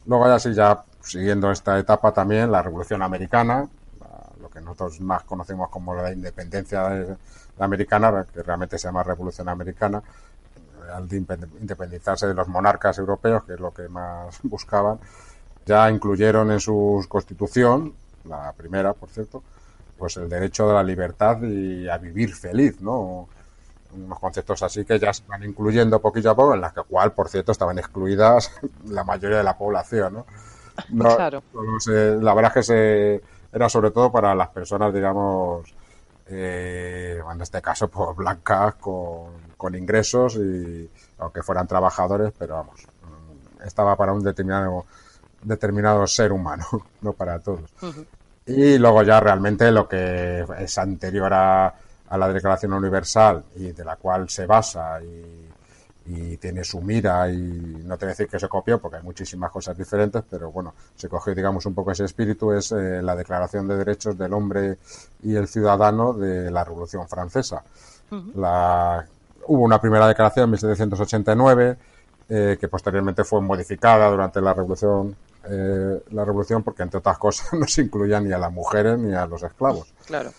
Luego 0.05 0.27
ya 0.27 0.38
sí 0.38 0.53
ya 0.53 0.83
siguiendo 1.01 1.50
esta 1.50 1.79
etapa 1.79 2.13
también 2.13 2.51
la 2.51 2.62
Revolución 2.62 3.01
Americana 3.01 3.67
lo 4.39 4.50
que 4.50 4.62
nosotros 4.62 5.01
más 5.01 5.24
conocemos 5.24 5.69
como 5.69 5.95
la 5.95 6.12
independencia 6.12 7.17
americana 7.57 8.27
que 8.31 8.43
realmente 8.43 8.77
se 8.77 8.88
llama 8.88 9.01
Revolución 9.01 9.50
Americana 9.50 10.03
al 10.91 11.11
independizarse 11.11 12.27
de 12.27 12.33
los 12.33 12.47
monarcas 12.47 12.97
europeos, 12.97 13.43
que 13.43 13.53
es 13.53 13.59
lo 13.59 13.73
que 13.73 13.87
más 13.89 14.39
buscaban, 14.43 14.99
ya 15.65 15.89
incluyeron 15.89 16.51
en 16.51 16.59
su 16.59 17.05
constitución, 17.07 17.93
la 18.25 18.51
primera, 18.53 18.93
por 18.93 19.09
cierto, 19.09 19.43
pues 19.97 20.17
el 20.17 20.29
derecho 20.29 20.67
de 20.67 20.73
la 20.73 20.83
libertad 20.83 21.41
y 21.43 21.87
a 21.87 21.97
vivir 21.97 22.33
feliz, 22.33 22.81
¿no? 22.81 23.27
unos 23.95 24.19
conceptos 24.19 24.63
así 24.63 24.85
que 24.85 24.97
ya 24.99 25.13
se 25.13 25.23
van 25.27 25.43
incluyendo 25.43 26.01
poquito 26.01 26.31
a 26.31 26.35
poco, 26.35 26.55
en 26.55 26.61
las 26.61 26.73
que 26.73 26.81
cual, 26.81 27.11
por 27.11 27.29
cierto, 27.29 27.51
estaban 27.51 27.77
excluidas 27.77 28.51
la 28.87 29.03
mayoría 29.03 29.37
de 29.37 29.43
la 29.43 29.57
población, 29.57 30.25
¿no? 30.89 31.05
claro. 31.15 31.43
la 31.85 32.33
verdad 32.33 32.51
es 32.51 32.53
que 32.53 32.63
se, 32.63 33.21
era 33.53 33.69
sobre 33.69 33.91
todo 33.91 34.11
para 34.11 34.33
las 34.33 34.49
personas, 34.49 34.93
digamos, 34.93 35.73
eh, 36.27 37.21
en 37.31 37.41
este 37.41 37.61
caso, 37.61 37.87
pues 37.87 38.15
blancas 38.15 38.75
con, 38.75 39.52
ingresos 39.75 40.36
y 40.36 40.89
aunque 41.20 41.43
fueran 41.43 41.67
trabajadores, 41.67 42.34
pero 42.38 42.55
vamos, 42.55 42.82
mm, 42.82 43.63
estaba 43.65 43.96
para 43.96 44.13
un 44.13 44.24
determinado 44.24 44.86
determinado 45.43 46.05
ser 46.08 46.32
humano, 46.32 46.65
no 47.01 47.13
para 47.13 47.39
todos. 47.39 47.70
Y 48.46 48.77
luego 48.77 49.03
ya 49.03 49.20
realmente 49.20 49.72
lo 49.72 49.88
que 49.88 50.46
es 50.60 50.77
anterior 50.77 51.34
a, 51.34 51.74
a 52.13 52.17
la 52.17 52.32
Declaración 52.32 52.74
Universal 52.74 53.43
y 53.55 53.72
de 53.72 53.86
la 53.86 53.96
cual 53.96 54.29
se 54.29 54.46
basa 54.46 55.01
y, 55.01 55.50
tiene 56.38 56.65
su 56.65 56.82
mira 56.82 57.32
y 57.32 57.38
no 57.38 57.98
te 57.98 58.05
voy 58.05 58.10
a 58.10 58.15
decir 58.15 58.27
que 58.27 58.38
se 58.38 58.50
copió 58.50 58.77
porque 58.77 58.98
hay 58.98 59.03
muchísimas 59.03 59.50
cosas 59.50 59.77
diferentes, 59.77 60.22
pero 60.29 60.51
bueno, 60.51 60.74
se 60.98 61.08
cogió 61.08 61.34
digamos 61.34 61.65
un 61.65 61.74
poco 61.74 61.91
ese 61.91 62.03
espíritu, 62.03 62.51
es 62.51 62.74
eh, 62.74 63.01
la 63.01 63.15
Declaración 63.15 63.70
de 63.70 63.77
Derechos 63.77 64.17
del 64.17 64.34
Hombre 64.34 64.77
y 65.24 65.34
el 65.36 65.48
Ciudadano 65.48 66.12
de 66.12 66.51
la 66.51 66.65
Revolución 66.65 67.08
Francesa. 67.08 67.63
la, 68.36 69.05
hubo 69.47 69.63
una 69.63 69.79
primera 69.79 70.07
declaración 70.07 70.45
en 70.45 70.51
1789 70.51 71.77
eh, 72.29 72.57
que 72.59 72.67
posteriormente 72.67 73.23
fue 73.23 73.41
modificada 73.41 74.09
durante 74.09 74.41
la 74.41 74.53
Revolución 74.53 75.15
eh, 75.45 76.01
la 76.12 76.23
revolución 76.23 76.63
porque 76.63 76.83
entre 76.83 77.00
otras 77.00 77.17
cosas 77.17 77.51
no 77.59 77.67
se 77.67 77.81
incluían 77.81 78.25
ni 78.25 78.31
a 78.31 78.38
las 78.38 78.51
mujeres 78.51 78.97
ni 78.97 79.13
a 79.13 79.25
los 79.25 79.43
esclavos. 79.43 79.93
Claro. 80.05 80.31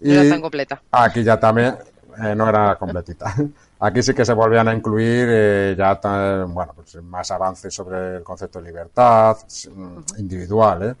No 0.00 0.12
era 0.12 0.28
tan 0.28 0.40
completa. 0.40 0.82
Aquí 0.90 1.22
ya 1.22 1.38
también 1.38 1.76
eh, 2.22 2.34
no 2.34 2.48
era 2.48 2.76
completita. 2.76 3.34
Aquí 3.80 4.02
sí 4.02 4.14
que 4.14 4.24
se 4.24 4.32
volvían 4.32 4.68
a 4.68 4.74
incluir 4.74 5.26
eh, 5.28 5.74
ya 5.76 5.98
bueno, 6.46 6.72
pues 6.74 7.02
más 7.02 7.30
avances 7.30 7.74
sobre 7.74 8.16
el 8.16 8.22
concepto 8.22 8.60
de 8.60 8.66
libertad 8.66 9.36
individual. 10.18 10.82
¿eh? 10.82 10.94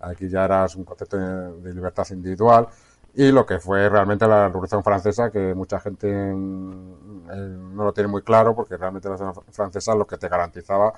Aquí 0.00 0.28
ya 0.28 0.44
era 0.44 0.66
un 0.76 0.84
concepto 0.84 1.16
de 1.16 1.74
libertad 1.74 2.06
individual 2.10 2.68
y 3.14 3.30
lo 3.30 3.44
que 3.44 3.58
fue 3.58 3.88
realmente 3.88 4.26
la 4.26 4.48
Revolución 4.48 4.82
Francesa, 4.82 5.30
que 5.30 5.54
mucha 5.54 5.80
gente 5.80 6.08
mm, 6.08 7.74
no 7.74 7.84
lo 7.84 7.92
tiene 7.92 8.08
muy 8.08 8.22
claro, 8.22 8.54
porque 8.54 8.76
realmente 8.76 9.08
la 9.08 9.16
Revolución 9.16 9.54
Francesa 9.54 9.94
lo 9.94 10.06
que 10.06 10.18
te 10.18 10.28
garantizaba 10.28 10.92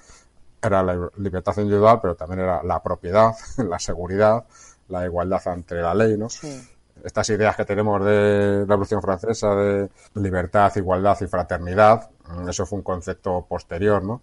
era 0.62 0.82
la 0.82 1.10
libertad 1.16 1.56
individual, 1.58 1.98
pero 2.00 2.14
también 2.14 2.40
era 2.40 2.62
la 2.62 2.82
propiedad, 2.82 3.32
la 3.58 3.78
seguridad, 3.78 4.44
la 4.88 5.04
igualdad 5.04 5.46
ante 5.46 5.74
la 5.76 5.94
ley, 5.94 6.16
¿no? 6.16 6.28
Sí 6.28 6.70
estas 7.02 7.28
ideas 7.30 7.54
que 7.54 7.64
tenemos 7.64 8.02
de 8.04 8.60
la 8.60 8.66
Revolución 8.66 9.02
Francesa 9.02 9.54
de 9.54 9.90
libertad, 10.14 10.72
igualdad 10.76 11.18
y 11.20 11.26
fraternidad, 11.26 12.10
mm, 12.28 12.48
eso 12.48 12.64
fue 12.64 12.78
un 12.78 12.82
concepto 12.82 13.44
posterior, 13.46 14.02
¿no? 14.02 14.22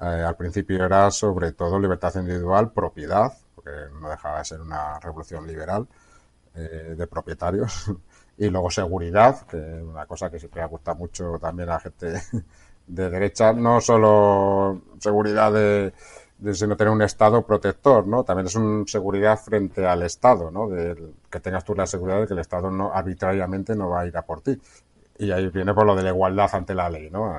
Eh, 0.00 0.04
al 0.04 0.36
principio 0.36 0.84
era 0.84 1.10
sobre 1.10 1.52
todo 1.52 1.78
libertad 1.78 2.14
individual, 2.16 2.72
propiedad, 2.72 3.32
porque 3.54 3.70
no 4.00 4.08
dejaba 4.08 4.38
de 4.38 4.44
ser 4.44 4.60
una 4.60 4.98
revolución 5.00 5.46
liberal 5.46 5.86
eh, 6.54 6.94
de 6.96 7.06
propietarios, 7.06 7.90
y 8.38 8.48
luego 8.48 8.70
seguridad, 8.70 9.46
que 9.46 9.56
es 9.56 9.82
una 9.82 10.06
cosa 10.06 10.30
que 10.30 10.38
siempre 10.38 10.62
ha 10.62 10.66
gustado 10.66 10.98
mucho 10.98 11.38
también 11.40 11.68
a 11.68 11.74
la 11.74 11.80
gente 11.80 12.14
de 12.86 13.10
derecha, 13.10 13.52
no 13.52 13.80
solo 13.80 14.82
seguridad 14.98 15.52
de 15.52 15.92
de 16.42 16.66
no 16.66 16.76
tener 16.76 16.92
un 16.92 17.02
Estado 17.02 17.46
protector, 17.46 18.06
¿no? 18.06 18.24
También 18.24 18.46
es 18.46 18.56
una 18.56 18.84
seguridad 18.86 19.38
frente 19.38 19.86
al 19.86 20.02
Estado, 20.02 20.50
¿no? 20.50 20.68
De 20.68 21.14
que 21.30 21.38
tengas 21.38 21.64
tú 21.64 21.72
la 21.74 21.86
seguridad 21.86 22.20
de 22.20 22.26
que 22.26 22.32
el 22.32 22.40
Estado 22.40 22.68
no 22.68 22.92
arbitrariamente 22.92 23.76
no 23.76 23.90
va 23.90 24.00
a 24.00 24.06
ir 24.06 24.16
a 24.16 24.22
por 24.22 24.40
ti. 24.40 24.60
Y 25.18 25.30
ahí 25.30 25.48
viene 25.50 25.72
por 25.72 25.86
lo 25.86 25.94
de 25.94 26.02
la 26.02 26.08
igualdad 26.10 26.50
ante 26.52 26.74
la 26.74 26.90
ley, 26.90 27.10
¿no? 27.10 27.36
Eh, 27.36 27.38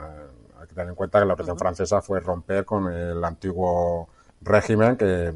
hay 0.62 0.68
que 0.68 0.74
tener 0.74 0.90
en 0.90 0.96
cuenta 0.96 1.20
que 1.20 1.26
la 1.26 1.34
opresión 1.34 1.58
francesa 1.58 2.02
fue 2.02 2.22
romper 2.22 2.64
con 2.64 2.92
el 2.94 3.22
antiguo 3.24 4.08
régimen 4.42 4.96
que, 4.96 5.34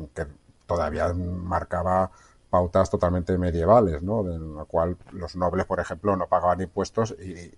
todavía 0.65 1.13
marcaba 1.13 2.11
pautas 2.49 2.89
totalmente 2.89 3.37
medievales, 3.37 4.01
¿no? 4.01 4.21
En 4.21 4.55
la 4.55 4.65
cual 4.65 4.97
los 5.11 5.35
nobles, 5.35 5.65
por 5.65 5.79
ejemplo, 5.79 6.15
no 6.15 6.27
pagaban 6.27 6.61
impuestos 6.61 7.15
y 7.19 7.51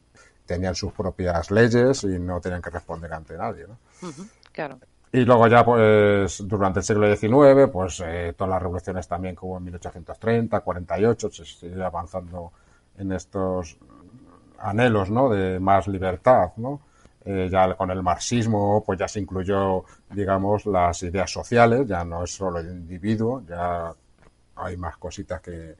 tenían 0.45 0.73
sus 0.75 0.91
propias 0.93 1.51
leyes 1.51 2.03
y 2.03 2.19
no 2.19 2.41
tenían 2.41 2.61
que 2.61 2.71
responder 2.71 3.13
ante 3.13 3.37
nadie, 3.37 3.67
¿no? 3.67 3.77
Claro. 4.51 4.79
Y 5.11 5.21
luego 5.25 5.47
ya, 5.47 5.65
pues, 5.65 6.47
durante 6.47 6.79
el 6.79 6.85
siglo 6.85 7.15
XIX, 7.15 7.69
pues, 7.71 8.01
eh, 8.05 8.33
todas 8.37 8.51
las 8.51 8.61
revoluciones 8.61 9.07
también 9.07 9.35
que 9.35 9.45
hubo 9.45 9.57
en 9.57 9.63
1830, 9.65 10.59
48, 10.59 11.31
se 11.31 11.45
sigue 11.45 11.83
avanzando 11.83 12.51
en 12.97 13.11
estos 13.11 13.77
anhelos, 14.59 15.09
¿no? 15.09 15.29
De 15.29 15.59
más 15.59 15.87
libertad, 15.87 16.51
¿no? 16.57 16.81
Eh, 17.25 17.49
ya 17.51 17.75
con 17.75 17.91
el 17.91 18.01
marxismo, 18.01 18.83
pues 18.85 18.99
ya 18.99 19.07
se 19.07 19.19
incluyó, 19.19 19.83
digamos, 20.11 20.65
las 20.65 21.03
ideas 21.03 21.31
sociales, 21.31 21.87
ya 21.87 22.03
no 22.03 22.23
es 22.23 22.31
solo 22.31 22.59
el 22.59 22.67
individuo, 22.67 23.43
ya 23.47 23.93
hay 24.61 24.77
más 24.77 24.97
cositas 24.97 25.41
que, 25.41 25.75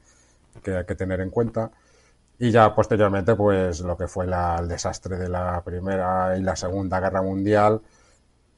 que 0.62 0.76
hay 0.76 0.84
que 0.84 0.94
tener 0.94 1.20
en 1.20 1.30
cuenta. 1.30 1.70
Y 2.38 2.50
ya 2.50 2.74
posteriormente, 2.74 3.34
pues, 3.34 3.80
lo 3.80 3.96
que 3.96 4.08
fue 4.08 4.24
el 4.24 4.68
desastre 4.68 5.18
de 5.18 5.28
la 5.28 5.62
Primera 5.62 6.36
y 6.38 6.42
la 6.42 6.56
Segunda 6.56 6.98
Guerra 6.98 7.20
Mundial, 7.20 7.82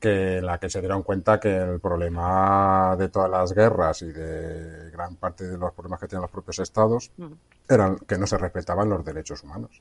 que 0.02 0.40
la 0.42 0.58
que 0.58 0.68
se 0.68 0.80
dieron 0.80 1.04
cuenta 1.04 1.38
que 1.38 1.56
el 1.56 1.80
problema 1.80 2.96
de 2.98 3.08
todas 3.08 3.30
las 3.30 3.52
guerras 3.52 4.02
y 4.02 4.10
de 4.10 4.90
gran 4.90 5.14
parte 5.14 5.46
de 5.46 5.56
los 5.56 5.72
problemas 5.72 6.00
que 6.00 6.08
tienen 6.08 6.22
los 6.22 6.30
propios 6.30 6.58
estados 6.58 7.12
eran 7.68 7.98
que 7.98 8.18
no 8.18 8.26
se 8.26 8.36
respetaban 8.36 8.88
los 8.88 9.04
derechos 9.04 9.44
humanos. 9.44 9.80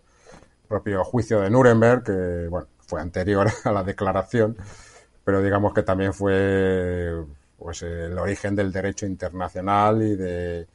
El 0.63 0.67
propio 0.67 1.03
juicio 1.03 1.41
de 1.41 1.49
Nuremberg, 1.49 2.03
que 2.03 2.47
bueno, 2.49 2.67
fue 2.79 3.01
anterior 3.01 3.47
a 3.65 3.71
la 3.71 3.83
declaración, 3.83 4.57
pero 5.23 5.41
digamos 5.41 5.73
que 5.73 5.81
también 5.81 6.13
fue 6.13 7.25
pues 7.61 7.83
el 7.83 8.17
origen 8.17 8.55
del 8.55 8.71
derecho 8.71 9.05
internacional 9.05 10.01
y 10.01 10.15
de 10.15 10.67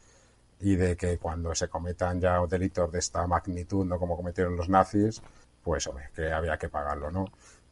y 0.60 0.76
de 0.76 0.96
que 0.96 1.18
cuando 1.18 1.54
se 1.54 1.68
cometan 1.68 2.20
ya 2.20 2.40
delitos 2.46 2.90
de 2.90 2.98
esta 2.98 3.26
magnitud, 3.26 3.84
no 3.84 3.98
como 3.98 4.16
cometieron 4.16 4.56
los 4.56 4.70
nazis, 4.70 5.20
pues 5.62 5.86
hombre, 5.86 6.08
que 6.14 6.32
había 6.32 6.56
que 6.56 6.70
pagarlo, 6.70 7.10
¿no? 7.10 7.26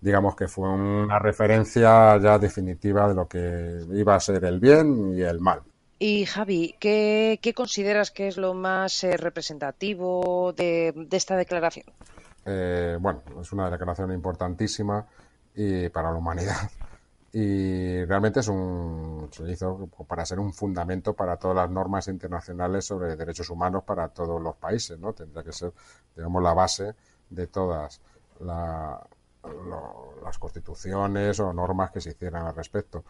digamos 0.05 0.37
que 0.37 0.49
fue 0.49 0.69
una 0.69 1.19
referencia 1.19 2.19
ya 2.19 2.39
definitiva 2.39 3.09
de 3.09 3.15
lo 3.15 3.27
que 3.27 3.81
iba 3.95 4.15
a 4.15 4.21
ser 4.21 4.45
el 4.45 4.61
bien 4.61 5.17
y 5.17 5.23
el 5.23 5.41
mal. 5.41 5.63
Y 5.99 6.27
Javi, 6.27 6.77
¿qué, 6.79 7.55
consideras 7.57 8.11
que 8.11 8.29
es 8.29 8.37
lo 8.37 8.53
más 8.53 9.03
eh, 9.03 9.17
representativo 9.17 10.53
de, 10.53 11.09
esta 11.11 11.37
declaración? 11.37 11.87
Eh, 12.45 12.99
bueno, 13.01 13.23
es 13.41 13.51
una 13.53 13.71
declaración 13.71 14.13
importantísima 14.13 15.07
y 15.55 15.89
para 15.89 16.11
la 16.11 16.19
humanidad 16.19 16.69
y 17.37 18.05
realmente 18.05 18.39
es 18.39 18.49
un 18.49 19.29
se 19.33 19.51
hizo 19.51 19.89
para 20.07 20.25
ser 20.25 20.39
un 20.39 20.53
fundamento 20.53 21.15
para 21.15 21.37
todas 21.37 21.57
las 21.57 21.69
normas 21.69 22.07
internacionales 22.07 22.85
sobre 22.85 23.17
derechos 23.17 23.51
humanos 23.51 23.83
para 23.83 24.07
todos 24.09 24.41
los 24.41 24.55
países, 24.55 25.01
¿no? 25.01 25.13
Tendría 25.13 25.43
que 25.43 25.53
ser, 25.53 25.73
digamos, 26.15 26.41
la 26.41 26.55
base 26.55 26.95
de 27.29 27.49
todas 27.49 28.01
la, 28.39 29.05
las 30.23 30.39
constituciones 30.39 31.41
o 31.41 31.53
normas 31.53 31.91
que 31.91 32.01
se 32.01 32.11
hicieran 32.11 32.47
al 32.47 32.55
respecto. 32.55 33.03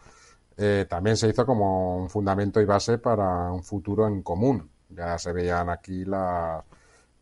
Eh, 0.57 0.87
también 0.89 1.17
se 1.17 1.27
hizo 1.27 1.45
como 1.45 1.95
un 1.95 2.09
fundamento 2.09 2.59
y 2.59 2.65
base 2.65 2.97
para 2.97 3.51
un 3.51 3.63
futuro 3.63 4.07
en 4.07 4.23
común. 4.23 4.71
Ya 4.89 5.19
se 5.19 5.33
veían 5.33 5.69
aquí 5.69 6.03
la, 6.03 6.63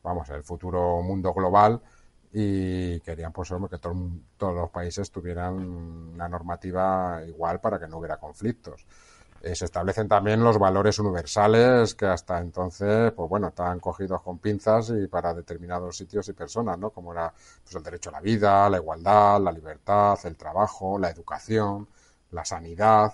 vamos, 0.02 0.30
el 0.30 0.44
futuro 0.44 1.02
mundo 1.02 1.34
global 1.34 1.82
y 2.34 3.00
querían 3.02 3.32
pues 3.32 3.50
que 3.70 3.78
todos 3.78 4.56
los 4.56 4.70
países 4.72 5.12
tuvieran 5.12 5.54
una 5.54 6.28
normativa 6.28 7.22
igual 7.28 7.62
para 7.62 7.80
que 7.80 7.88
no 7.88 8.00
hubiera 8.00 8.18
conflictos. 8.18 8.86
Eh, 9.44 9.56
se 9.56 9.66
establecen 9.66 10.08
también 10.08 10.42
los 10.44 10.58
valores 10.58 10.98
universales 11.00 11.96
que 11.96 12.06
hasta 12.06 12.40
entonces, 12.40 13.12
pues 13.12 13.30
bueno, 13.30 13.50
estaban 13.50 13.80
cogidos 13.80 14.22
con 14.22 14.40
pinzas 14.40 14.90
y 14.92 15.08
para 15.08 15.34
determinados 15.34 15.98
sitios 15.98 16.28
y 16.30 16.34
personas, 16.34 16.80
¿no? 16.80 16.92
Como 16.92 17.12
era 17.12 17.32
pues, 17.64 17.76
el 17.76 17.84
derecho 17.84 18.10
a 18.10 18.14
la 18.14 18.22
vida, 18.22 18.70
la 18.70 18.78
igualdad, 18.78 19.42
la 19.42 19.52
libertad, 19.52 20.18
el 20.24 20.38
trabajo, 20.38 20.98
la 20.98 21.10
educación, 21.10 21.88
la 22.32 22.46
sanidad, 22.46 23.14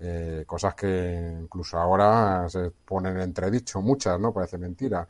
eh, 0.00 0.44
cosas 0.46 0.74
que 0.74 1.38
incluso 1.42 1.78
ahora 1.78 2.48
se 2.48 2.70
ponen 2.70 3.16
en 3.16 3.22
entredicho, 3.22 3.82
muchas, 3.82 4.18
¿no? 4.18 4.32
Parece 4.32 4.58
mentira. 4.58 5.06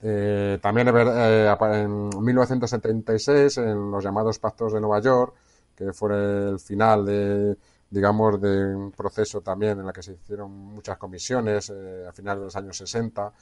Eh, 0.00 0.58
también 0.62 0.88
en 0.88 2.08
1976, 2.24 3.58
en 3.58 3.90
los 3.90 4.02
llamados 4.04 4.38
pactos 4.38 4.72
de 4.72 4.80
Nueva 4.80 5.00
York, 5.00 5.34
que 5.74 5.92
fue 5.92 6.50
el 6.50 6.60
final 6.60 7.04
de 7.04 7.56
digamos, 7.90 8.40
de 8.40 8.74
un 8.74 8.92
proceso 8.92 9.40
también 9.40 9.80
en 9.80 9.86
el 9.86 9.92
que 9.92 10.02
se 10.02 10.12
hicieron 10.12 10.50
muchas 10.50 10.98
comisiones 10.98 11.70
eh, 11.70 12.06
a 12.06 12.12
finales 12.12 12.40
de 12.40 12.44
los 12.44 12.56
años 12.56 12.76
60 12.76 13.32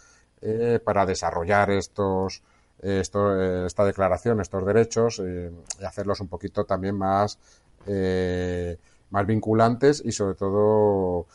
eh, 0.43 0.81
para 0.85 1.05
desarrollar 1.05 1.71
estos, 1.71 2.43
esto, 2.81 3.41
eh, 3.41 3.67
esta 3.67 3.85
declaración, 3.85 4.41
estos 4.41 4.65
derechos 4.65 5.21
y 5.21 5.85
hacerlos 5.85 6.21
un 6.21 6.29
poquito 6.29 6.65
también 6.65 6.97
más, 6.97 7.39
más 9.11 9.27
vinculantes 9.27 10.03
y 10.05 10.13
sobre 10.13 10.35
todo 10.35 11.27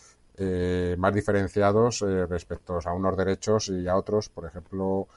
más 0.97 1.13
diferenciados 1.13 1.99
respecto 2.29 2.79
a 2.83 2.93
unos 2.93 3.15
derechos 3.15 3.69
y 3.69 3.87
a 3.87 3.95
otros. 3.95 4.29
Por 4.29 4.45
ejemplo, 4.45 5.07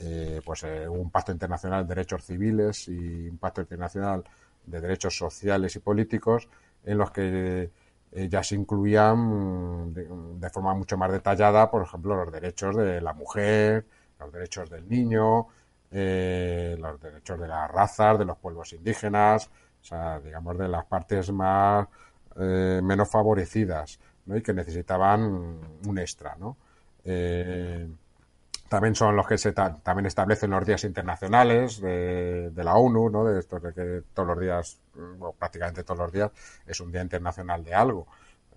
eh, 0.00 0.40
pues 0.44 0.64
un 0.88 1.10
pacto 1.10 1.32
internacional 1.32 1.86
de 1.86 1.94
derechos 1.94 2.24
civiles 2.24 2.86
y 2.88 3.28
un 3.28 3.38
pacto 3.38 3.60
internacional 3.60 4.22
de 4.64 4.80
derechos 4.80 5.16
sociales 5.16 5.74
y 5.74 5.80
políticos 5.80 6.48
en 6.84 6.98
los 6.98 7.10
que 7.10 7.70
ya 8.12 8.42
se 8.42 8.54
incluían 8.54 9.92
de, 9.92 10.50
forma 10.50 10.74
mucho 10.74 10.96
más 10.96 11.12
detallada, 11.12 11.70
por 11.70 11.82
ejemplo, 11.82 12.16
los 12.16 12.32
derechos 12.32 12.76
de 12.76 13.00
la 13.00 13.12
mujer, 13.12 13.86
los 14.20 14.32
derechos 14.32 14.70
del 14.70 14.88
niño, 14.88 15.48
los 15.90 17.00
derechos 17.00 17.40
de 17.40 17.48
las 17.48 17.70
razas, 17.70 18.18
de 18.18 18.24
los 18.24 18.38
pueblos 18.38 18.72
indígenas, 18.72 19.50
o 19.82 19.84
sea, 19.84 20.20
digamos, 20.20 20.56
de 20.56 20.68
las 20.68 20.84
partes 20.86 21.30
más 21.32 21.86
menos 22.36 23.10
favorecidas 23.10 23.98
y 24.36 24.42
que 24.42 24.52
necesitaban 24.52 25.22
un 25.86 25.98
extra. 25.98 26.36
¿no? 26.38 26.56
Eh, 27.04 27.88
también 28.68 28.94
son 28.94 29.16
los 29.16 29.26
que 29.26 29.38
se 29.38 29.52
también 29.52 30.06
establecen 30.06 30.50
los 30.50 30.66
días 30.66 30.84
internacionales 30.84 31.80
de, 31.80 32.52
la 32.54 32.74
ONU, 32.74 33.08
¿no? 33.08 33.24
de 33.24 33.40
estos 33.40 33.62
de 33.62 33.72
que 33.72 34.02
todos 34.12 34.28
los 34.28 34.40
días, 34.40 34.78
o 35.20 35.32
prácticamente 35.32 35.84
todos 35.84 36.00
los 36.00 36.12
días, 36.12 36.30
es 36.66 36.78
un 36.80 36.92
día 36.92 37.00
internacional 37.00 37.64
de 37.64 37.74
algo, 37.74 38.06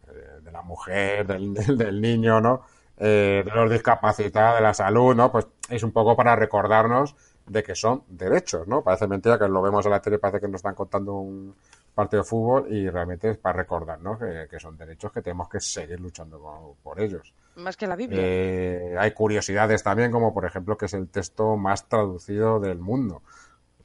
eh, 0.08 0.42
de 0.44 0.52
la 0.52 0.62
mujer, 0.62 1.26
del, 1.28 1.54
del 1.54 2.02
niño, 2.02 2.42
¿no? 2.42 2.62
Eh, 2.98 3.42
de 3.44 3.52
los 3.52 3.72
discapacitados, 3.72 4.58
de 4.58 4.62
la 4.62 4.74
salud, 4.76 5.16
¿no? 5.16 5.32
Pues 5.32 5.48
es 5.70 5.82
un 5.82 5.92
poco 5.92 6.16
para 6.16 6.36
recordarnos 6.36 7.16
de 7.48 7.64
que 7.64 7.74
son 7.74 8.04
derechos, 8.08 8.68
¿no? 8.68 8.84
Parece 8.84 9.08
mentira 9.08 9.40
que 9.40 9.48
lo 9.48 9.62
vemos 9.62 9.86
en 9.86 9.92
la 9.92 10.02
tele, 10.02 10.20
parece 10.20 10.40
que 10.40 10.48
nos 10.48 10.60
están 10.60 10.76
contando 10.76 11.16
un, 11.16 11.56
partido 11.94 12.24
de 12.24 12.30
fútbol 12.30 12.74
y 12.74 12.90
realmente 12.90 13.32
es 13.32 13.38
para 13.38 13.58
recordarnos 13.58 14.20
que, 14.20 14.60
son 14.60 14.78
derechos 14.78 15.12
que 15.12 15.22
tenemos 15.22 15.50
que 15.50 15.60
seguir 15.60 16.00
luchando 16.00 16.76
por, 16.82 17.00
ellos. 17.00 17.34
Más 17.56 17.76
que 17.76 17.88
la 17.88 17.96
Biblia. 17.96 18.20
Eh, 18.22 18.96
hay 18.98 19.12
curiosidades 19.12 19.84
también, 19.84 20.12
como 20.12 20.34
por 20.34 20.46
ejemplo 20.46 20.78
que 20.78 20.86
es 20.86 20.94
el 20.94 21.10
texto 21.10 21.58
más 21.58 21.88
traducido 21.88 22.60
del 22.60 22.80
mundo. 22.80 23.22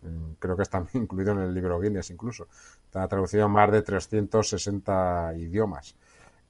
Mm, 0.03 0.35
creo 0.39 0.57
que 0.57 0.63
está 0.63 0.85
incluido 0.95 1.33
en 1.33 1.41
el 1.41 1.55
libro 1.55 1.81
Guinness 1.81 2.11
incluso. 2.11 2.49
Está 2.85 3.07
traducido 3.09 3.47
en 3.47 3.53
más 3.53 3.71
de 3.73 3.83
360 3.83 5.35
idiomas. 5.37 5.97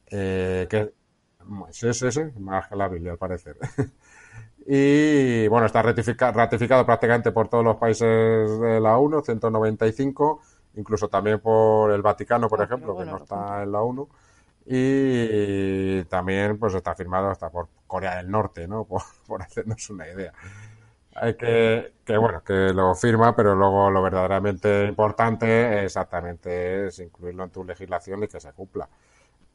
Eh, 0.08 0.66
que, 0.68 0.92
sí, 1.70 1.92
sí, 1.94 2.12
sí, 2.12 2.20
más 2.38 2.68
que 2.68 2.76
la 2.76 2.88
Biblia 2.88 3.12
al 3.12 3.18
parecer. 3.18 3.56
y 4.66 5.48
bueno, 5.48 5.66
está 5.66 5.80
ratificado 5.82 6.84
prácticamente 6.84 7.32
por 7.32 7.48
todos 7.48 7.64
los 7.64 7.76
países 7.76 8.60
de 8.60 8.80
la 8.80 8.98
ONU, 8.98 9.22
195 9.22 10.40
incluso 10.76 11.08
también 11.08 11.40
por 11.40 11.90
el 11.90 12.02
Vaticano, 12.02 12.48
por 12.48 12.60
ah, 12.60 12.64
ejemplo, 12.64 12.96
que 12.96 13.04
no 13.04 13.16
está 13.16 13.62
en 13.62 13.72
la 13.72 13.80
ONU, 13.80 14.08
y 14.64 16.02
también 16.04 16.58
pues 16.58 16.74
está 16.74 16.94
firmado 16.94 17.30
hasta 17.30 17.50
por 17.50 17.68
Corea 17.86 18.16
del 18.16 18.30
Norte, 18.30 18.66
¿no? 18.66 18.84
Por, 19.26 19.42
hacernos 19.42 19.88
una 19.90 20.08
idea. 20.08 20.32
Hay 21.14 21.34
que, 21.34 21.94
que, 22.04 22.16
bueno, 22.18 22.42
que 22.44 22.72
lo 22.74 22.94
firma, 22.94 23.34
pero 23.34 23.54
luego 23.54 23.90
lo 23.90 24.02
verdaderamente 24.02 24.84
importante 24.86 25.84
exactamente 25.84 26.88
es 26.88 26.98
incluirlo 26.98 27.44
en 27.44 27.50
tu 27.50 27.64
legislación 27.64 28.24
y 28.24 28.28
que 28.28 28.40
se 28.40 28.52
cumpla. 28.52 28.88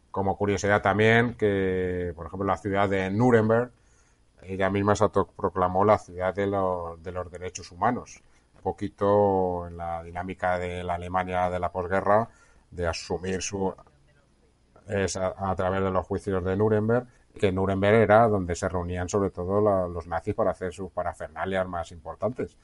Como 0.10 0.38
curiosidad 0.38 0.82
también 0.82 1.36
que, 1.36 2.13
por 2.16 2.25
ejemplo, 2.25 2.48
la 2.48 2.58
ciudad 2.58 2.90
de 2.90 3.12
Nuremberg, 3.12 3.72
ella 4.42 4.70
misma 4.70 4.96
se 4.96 5.08
proclamó 5.10 5.86
la 5.86 6.00
ciudad 6.00 6.34
de, 6.34 6.44
de 6.44 7.12
los 7.12 7.32
derechos 7.32 7.72
humanos 7.72 8.22
poquito 8.62 9.68
en 9.68 9.77
la 9.77 10.03
dinámica 10.03 10.58
de 10.58 10.84
la 10.84 10.96
Alemania 10.96 11.50
de 11.50 11.60
la 11.60 11.72
posguerra 11.72 12.30
de 12.70 12.88
asumir 12.88 13.41
su 13.41 13.74
es 14.88 15.15
a, 15.15 15.56
través 15.56 15.82
de 15.84 15.91
los 15.91 16.06
juicios 16.06 16.44
de 16.44 16.56
Nuremberg 16.56 17.08
que 17.34 17.51
Nuremberg 17.51 17.96
era 17.96 18.27
donde 18.27 18.56
se 18.56 18.68
reunían 18.68 19.08
sobre 19.08 19.30
todo 19.30 19.88
los 19.88 20.08
nazis 20.08 20.36
para 20.36 20.51
hacer 20.51 20.74
sus 20.74 20.91
parafernalias 20.91 21.68
más 21.68 21.91
importantes. 21.91 22.58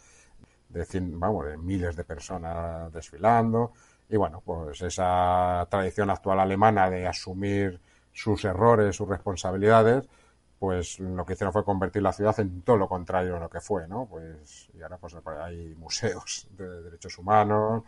De, 0.68 0.86
vamos, 1.14 1.46
de 1.46 1.58
miles 1.58 1.96
de 1.96 2.04
personas 2.04 2.92
desfilando. 2.92 3.72
Y 4.10 4.18
bueno 4.18 4.42
pues 4.44 4.82
esa 4.82 5.66
tradición 5.70 6.10
actual 6.10 6.40
alemana 6.40 6.90
de 6.90 7.08
asumir 7.08 7.80
sus 8.12 8.44
errores 8.46 8.96
sus 8.96 9.08
responsabilidades 9.08 10.10
pues 10.60 11.00
lo 11.00 11.26
que 11.26 11.34
hicieron 11.34 11.54
fue 11.54 11.64
convertir 11.64 12.02
la 12.02 12.14
ciudad 12.14 12.40
en 12.40 12.62
todo 12.62 12.78
lo 12.78 12.88
contrario 12.88 13.36
de 13.36 13.40
lo 13.40 13.50
que 13.50 13.62
fue, 13.62 13.88
¿no? 13.88 14.08
Pues 14.10 14.70
y 14.74 14.82
ahora 14.82 14.98
pues 14.98 15.16
hay 15.42 15.76
museos 15.76 16.48
de 16.52 16.84
derechos 16.84 17.18
humanos 17.18 17.84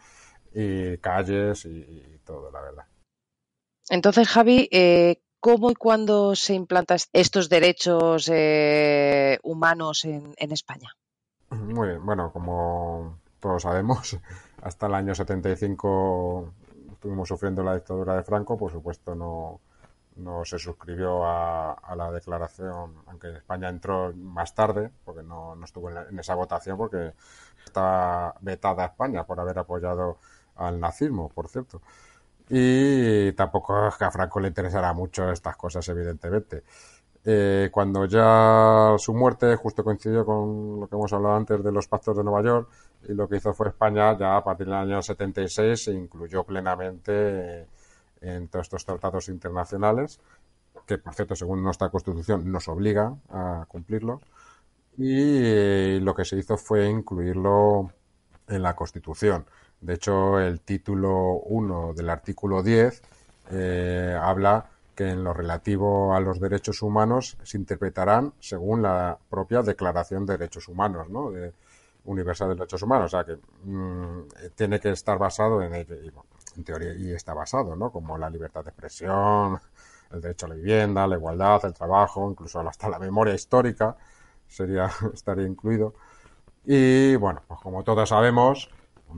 y 0.54 0.98
calles 0.98 1.66
y, 1.66 2.20
todo, 2.24 2.52
la 2.52 2.62
verdad. 2.62 2.86
Entonces, 3.90 4.28
Javi, 4.28 4.68
eh, 4.72 5.22
¿cómo 5.40 5.72
y 5.72 5.76
cuándo 5.76 6.36
se 6.36 6.54
implantan 6.54 7.00
estos 7.14 7.50
derechos 7.50 8.30
eh, 8.32 9.40
humanos 9.44 10.06
en, 10.06 10.34
en 10.38 10.52
España? 10.52 10.96
Muy 11.50 11.90
bien, 11.90 12.06
bueno, 12.06 12.32
como 12.32 13.20
todos 13.40 13.64
sabemos, 13.64 14.20
hasta 14.62 14.86
el 14.86 14.94
año 14.94 15.16
75 15.16 16.54
estuvimos 16.92 17.28
sufriendo 17.28 17.64
la 17.64 17.76
dictadura 17.76 18.16
de 18.16 18.24
Franco, 18.24 18.58
por 18.58 18.72
supuesto 18.72 19.16
no 19.16 19.62
no 20.20 20.46
se 20.46 20.60
suscribió 20.60 21.26
a, 21.26 21.96
la 21.96 22.12
declaración, 22.12 22.96
aunque 23.08 23.38
España 23.38 23.70
entró 23.70 24.14
más 24.14 24.54
tarde, 24.54 24.92
porque 25.04 25.24
no, 25.24 25.56
estuvo 25.64 25.90
en, 25.90 26.20
esa 26.20 26.36
votación, 26.36 26.78
porque 26.78 27.14
estaba 27.66 28.36
vetada 28.42 28.86
España 28.86 29.26
por 29.26 29.40
haber 29.40 29.60
apoyado 29.60 30.18
al 30.56 30.80
nazismo, 30.80 31.30
por 31.30 31.48
cierto. 31.48 31.82
Y 32.50 33.32
tampoco 33.34 33.88
es 33.88 33.96
que 33.96 34.06
a 34.06 34.12
Franco 34.12 34.40
le 34.40 34.48
interesara 34.50 34.94
mucho 34.94 35.30
estas 35.32 35.56
cosas, 35.56 35.88
evidentemente. 35.90 36.64
Eh, 37.26 37.70
cuando 37.72 38.06
ya 38.06 38.96
su 38.98 39.14
muerte 39.14 39.56
justo 39.56 39.84
coincidió 39.84 40.26
con 40.26 40.80
lo 40.80 40.88
que 40.88 40.96
hemos 40.96 41.12
hablado 41.12 41.36
antes 41.36 41.64
de 41.64 41.72
los 41.72 41.88
pactos 41.88 42.18
de 42.18 42.24
Nueva 42.24 42.42
York, 42.44 42.70
y 43.08 43.14
lo 43.14 43.28
que 43.28 43.38
hizo 43.38 43.54
fue 43.54 43.70
España, 43.70 44.18
ya 44.18 44.38
a 44.38 44.44
partir 44.44 44.68
del 44.68 44.76
año 44.76 45.02
76, 45.02 45.84
se 45.84 45.92
incluyó 45.94 46.44
plenamente 46.44 47.68
en 48.22 48.48
todos 48.48 48.66
estos 48.68 48.86
tratados 48.86 49.30
internacionales, 49.30 50.20
que 50.86 50.98
por 50.98 51.14
cierto, 51.14 51.36
según 51.36 51.64
nuestra 51.64 51.90
Constitución, 51.90 52.52
nos 52.52 52.68
obliga 52.68 53.16
a 53.30 53.66
cumplirlos. 53.68 54.22
Y 54.98 56.00
lo 56.00 56.14
que 56.14 56.26
se 56.26 56.38
hizo 56.38 56.58
fue 56.58 56.90
incluirlo 56.90 57.92
en 58.48 58.64
la 58.64 58.76
Constitución. 58.76 59.46
De 59.82 59.94
hecho, 59.94 60.40
el 60.40 60.62
título 60.62 61.40
1 61.46 61.94
del 61.94 62.10
artículo 62.10 62.64
10 62.64 63.02
eh, 63.52 64.18
habla 64.20 64.70
que 64.96 65.10
en 65.10 65.24
lo 65.24 65.34
relativo 65.34 66.14
a 66.14 66.20
los 66.20 66.42
derechos 66.42 66.82
humanos 66.82 67.38
se 67.44 67.58
interpretarán 67.58 68.34
según 68.40 68.82
la 68.82 69.18
propia 69.30 69.62
Declaración 69.62 70.26
de 70.26 70.38
Derechos 70.38 70.68
Humanos, 70.68 71.10
¿no? 71.10 71.32
De, 71.32 71.54
Universal 72.06 72.50
de 72.50 72.56
Derechos 72.56 72.82
Humanos. 72.82 73.14
O 73.14 73.18
sea 73.18 73.24
que 73.24 73.40
mm, 73.64 74.28
tiene 74.56 74.80
que 74.80 74.92
estar 74.92 75.18
basado 75.18 75.62
en 75.62 75.74
ello 75.74 75.96
en 76.58 76.64
teoría, 76.64 76.94
y 76.94 77.14
está 77.14 77.34
basado, 77.34 77.76
¿no? 77.76 77.92
Como 77.92 78.18
la 78.18 78.30
libertad 78.30 78.64
de 78.64 78.72
expresión, 78.72 79.60
el 80.12 80.22
derecho 80.22 80.46
a 80.46 80.50
la 80.50 80.56
vivienda, 80.56 81.08
la 81.08 81.16
igualdad, 81.16 81.66
el 81.66 81.74
trabajo, 81.74 82.30
incluso 82.30 82.60
hasta 82.62 82.90
la 82.90 83.00
memoria 83.00 83.34
histórica 83.34 83.96
sería, 84.48 84.90
estaría 85.14 85.46
incluido. 85.48 85.94
Y 86.66 87.16
bueno, 87.16 87.42
pues 87.48 87.60
como 87.62 87.84
todos 87.84 88.10
sabemos, 88.10 88.70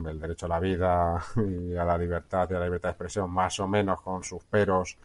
el 0.06 0.20
derecho 0.20 0.46
a 0.46 0.48
la 0.50 0.60
vida 0.60 1.22
y 1.36 1.76
a 1.76 1.84
la 1.84 1.98
libertad 1.98 2.48
y 2.50 2.54
a 2.54 2.58
la 2.58 2.64
libertad 2.66 2.90
de 2.90 2.92
expresión, 2.92 3.30
más 3.30 3.58
o 3.60 3.68
menos 3.68 4.00
con 4.00 4.22
sus 4.24 4.42
peros, 4.44 4.96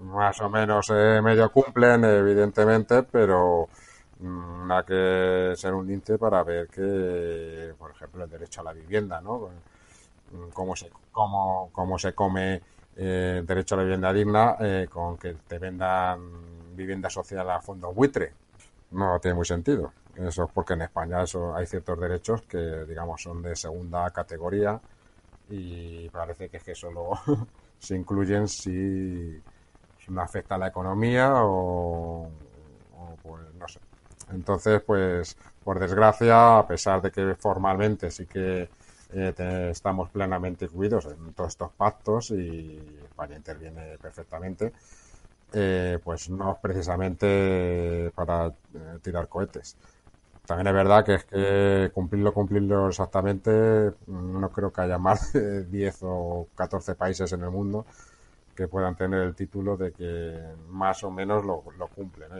más 0.00 0.40
o 0.40 0.48
menos 0.50 0.90
eh, 0.90 1.20
medio 1.22 1.50
cumplen, 1.52 2.04
evidentemente, 2.04 3.02
pero 3.04 3.68
mm, 4.20 4.66
nada 4.66 4.84
que 4.84 5.52
ser 5.56 5.74
un 5.74 5.86
lince 5.86 6.18
para 6.18 6.42
ver 6.42 6.68
que, 6.68 7.74
por 7.78 7.90
ejemplo, 7.90 8.24
el 8.24 8.30
derecho 8.30 8.60
a 8.62 8.64
la 8.64 8.72
vivienda, 8.72 9.20
¿no? 9.20 9.50
Cómo 10.52 10.76
se, 10.76 10.90
cómo, 11.12 11.70
cómo 11.72 11.98
se 11.98 12.12
come 12.14 12.60
eh, 12.96 13.42
derecho 13.46 13.74
a 13.74 13.78
la 13.78 13.84
vivienda 13.84 14.12
digna 14.12 14.56
eh, 14.60 14.88
con 14.90 15.16
que 15.16 15.34
te 15.46 15.58
vendan 15.58 16.76
vivienda 16.76 17.08
social 17.08 17.50
a 17.50 17.60
fondo 17.60 17.92
buitre. 17.92 18.32
No 18.92 19.18
tiene 19.20 19.36
muy 19.36 19.44
sentido. 19.44 19.92
Eso 20.16 20.44
es 20.44 20.50
porque 20.52 20.74
en 20.74 20.82
España 20.82 21.22
eso, 21.22 21.54
hay 21.54 21.66
ciertos 21.66 21.98
derechos 21.98 22.42
que, 22.42 22.58
digamos, 22.58 23.22
son 23.22 23.42
de 23.42 23.54
segunda 23.54 24.10
categoría 24.10 24.80
y 25.48 26.08
parece 26.10 26.48
que 26.48 26.74
solo 26.74 27.12
se 27.78 27.96
incluyen 27.96 28.48
si, 28.48 29.40
no 30.08 30.22
afecta 30.22 30.56
a 30.56 30.58
la 30.58 30.68
economía 30.68 31.44
o, 31.44 32.24
o, 32.24 33.16
pues 33.22 33.42
no 33.54 33.68
sé. 33.68 33.78
Entonces, 34.32 34.82
pues, 34.82 35.36
por 35.64 35.78
desgracia, 35.78 36.58
a 36.58 36.66
pesar 36.66 37.00
de 37.00 37.10
que 37.10 37.34
formalmente 37.36 38.10
sí 38.10 38.26
que 38.26 38.68
eh, 39.12 39.68
estamos 39.70 40.10
plenamente 40.10 40.66
incluidos 40.66 41.06
en 41.06 41.32
todos 41.34 41.50
estos 41.50 41.72
pactos 41.72 42.30
y 42.30 42.78
España 43.04 43.36
interviene 43.36 43.98
perfectamente, 43.98 44.72
eh, 45.52 45.98
pues 46.02 46.30
no 46.30 46.58
precisamente 46.62 48.12
para 48.14 48.48
eh, 48.48 48.98
tirar 49.02 49.28
cohetes. 49.28 49.76
También 50.46 50.68
es 50.68 50.74
verdad 50.74 51.04
que 51.04 51.14
es 51.14 51.24
que 51.24 51.90
cumplirlo, 51.94 52.32
cumplirlo 52.34 52.88
exactamente, 52.88 53.92
no 54.06 54.50
creo 54.50 54.72
que 54.72 54.80
haya 54.82 54.98
más 54.98 55.32
de 55.32 55.64
10 55.66 55.98
o 56.02 56.48
14 56.56 56.94
países 56.96 57.32
en 57.32 57.42
el 57.42 57.50
mundo 57.50 57.86
que 58.54 58.68
puedan 58.68 58.96
tener 58.96 59.22
el 59.22 59.34
título 59.34 59.76
de 59.76 59.92
que 59.92 60.38
más 60.68 61.02
o 61.04 61.10
menos 61.10 61.44
lo, 61.44 61.64
lo 61.78 61.88
cumplen. 61.88 62.30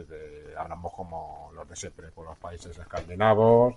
hablamos 0.56 0.92
como 0.92 1.50
los 1.54 1.68
de 1.68 1.76
siempre, 1.76 2.10
por 2.10 2.26
los 2.26 2.36
países 2.38 2.76
escandinavos, 2.78 3.74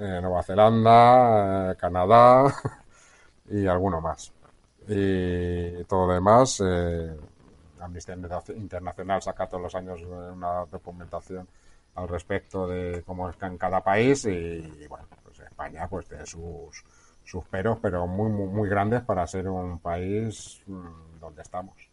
eh, 0.00 0.18
Nueva 0.22 0.42
Zelanda, 0.42 1.72
eh, 1.72 1.76
Canadá 1.76 2.54
y 3.50 3.66
alguno 3.66 4.00
más. 4.00 4.32
Y 4.88 5.84
todo 5.84 6.06
lo 6.06 6.14
demás, 6.14 6.62
eh, 6.64 7.16
Amnistía 7.80 8.16
Internacional 8.56 9.20
saca 9.20 9.46
todos 9.46 9.62
los 9.62 9.74
años 9.74 10.00
una 10.02 10.64
documentación 10.64 11.46
al 11.94 12.08
respecto 12.08 12.66
de 12.66 13.02
cómo 13.04 13.28
es 13.28 13.36
en 13.42 13.58
cada 13.58 13.82
país 13.82 14.24
y, 14.24 14.86
bueno, 14.88 15.06
pues 15.22 15.40
España 15.40 15.86
pues 15.88 16.06
tiene 16.06 16.24
sus, 16.24 16.82
sus 17.22 17.44
peros, 17.44 17.78
pero 17.82 18.06
muy, 18.06 18.30
muy, 18.30 18.46
muy 18.48 18.68
grandes 18.68 19.02
para 19.02 19.26
ser 19.26 19.48
un 19.48 19.78
país 19.80 20.62
mm, 20.66 21.20
donde 21.20 21.42
estamos. 21.42 21.89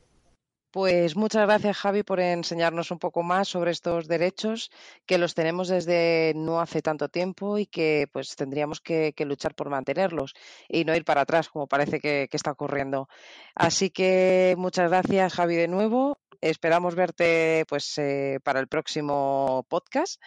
Pues 0.72 1.16
muchas 1.16 1.46
gracias 1.48 1.78
Javi 1.78 2.04
por 2.04 2.20
enseñarnos 2.20 2.92
un 2.92 3.00
poco 3.00 3.24
más 3.24 3.48
sobre 3.48 3.72
estos 3.72 4.08
derechos 4.08 4.70
que 5.06 5.18
los 5.18 5.34
tenemos 5.34 5.70
desde 5.70 6.34
no 6.36 6.60
hace 6.60 6.82
tanto 6.82 7.08
tiempo 7.08 7.58
y 7.58 7.66
que 7.66 8.10
pues 8.12 8.36
tendríamos 8.36 8.82
que, 8.82 9.14
luchar 9.20 9.56
por 9.56 9.70
mantenerlos 9.70 10.34
y 10.68 10.84
no 10.84 10.94
ir 10.94 11.06
para 11.06 11.22
atrás 11.22 11.48
como 11.48 11.68
parece 11.68 12.02
que, 12.02 12.28
está 12.32 12.52
ocurriendo. 12.52 13.08
Así 13.56 13.90
que 13.90 14.56
muchas 14.58 14.90
gracias 14.90 15.34
Javi 15.34 15.56
de 15.56 15.70
nuevo. 15.70 16.18
Esperamos 16.42 16.96
verte 16.96 17.66
pues 17.70 17.98
eh, 17.98 18.40
para 18.44 18.60
el 18.60 18.68
próximo 18.68 19.66
podcast, 19.70 20.22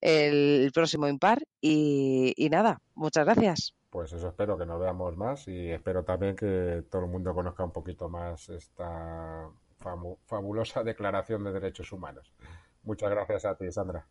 el, 0.00 0.70
próximo 0.74 1.06
impar 1.06 1.42
y, 1.60 2.32
y 2.36 2.48
nada, 2.48 2.80
muchas 2.94 3.26
gracias 3.26 3.74
pues 3.90 4.10
eso 4.14 4.28
espero 4.28 4.56
que 4.56 4.64
nos 4.64 4.80
veamos 4.80 5.18
más 5.18 5.46
y 5.48 5.70
espero 5.70 6.02
también 6.02 6.34
que 6.34 6.82
todo 6.90 7.04
el 7.04 7.10
mundo 7.10 7.34
conozca 7.34 7.62
un 7.62 7.72
poquito 7.72 8.08
más 8.08 8.48
esta 8.48 9.50
fabulosa 9.82 10.82
declaración 10.84 11.44
de 11.44 11.52
derechos 11.52 11.92
humanos. 11.92 12.32
Muchas 12.82 13.10
gracias 13.10 13.44
a 13.44 13.56
ti, 13.56 13.70
Sandra. 13.70 14.06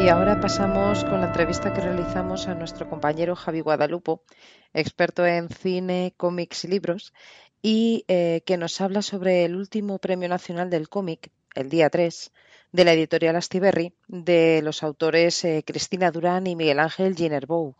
Y 0.00 0.08
ahora 0.08 0.40
pasamos 0.40 1.04
con 1.04 1.20
la 1.20 1.26
entrevista 1.26 1.74
que 1.74 1.82
realizamos 1.82 2.48
a 2.48 2.54
nuestro 2.54 2.88
compañero 2.88 3.36
Javi 3.36 3.60
Guadalupo, 3.60 4.22
experto 4.72 5.26
en 5.26 5.50
cine, 5.50 6.14
cómics 6.16 6.64
y 6.64 6.68
libros, 6.68 7.12
y 7.60 8.06
eh, 8.08 8.42
que 8.46 8.56
nos 8.56 8.80
habla 8.80 9.02
sobre 9.02 9.44
el 9.44 9.56
último 9.56 9.98
Premio 9.98 10.30
Nacional 10.30 10.70
del 10.70 10.88
Cómic, 10.88 11.30
el 11.54 11.68
día 11.68 11.90
3, 11.90 12.32
de 12.72 12.84
la 12.84 12.92
editorial 12.92 13.36
Astiberri, 13.36 13.92
de 14.08 14.60
los 14.62 14.82
autores 14.82 15.44
eh, 15.44 15.62
Cristina 15.66 16.10
Durán 16.10 16.46
y 16.46 16.56
Miguel 16.56 16.78
Ángel 16.78 17.14
Ginerbou, 17.16 17.74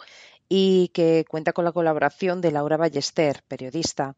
y 0.48 0.88
que 0.88 1.24
cuenta 1.29 1.53
con 1.53 1.64
la 1.64 1.70
colaboración 1.72 2.40
de 2.40 2.50
Laura 2.50 2.76
Ballester, 2.76 3.42
periodista. 3.46 4.16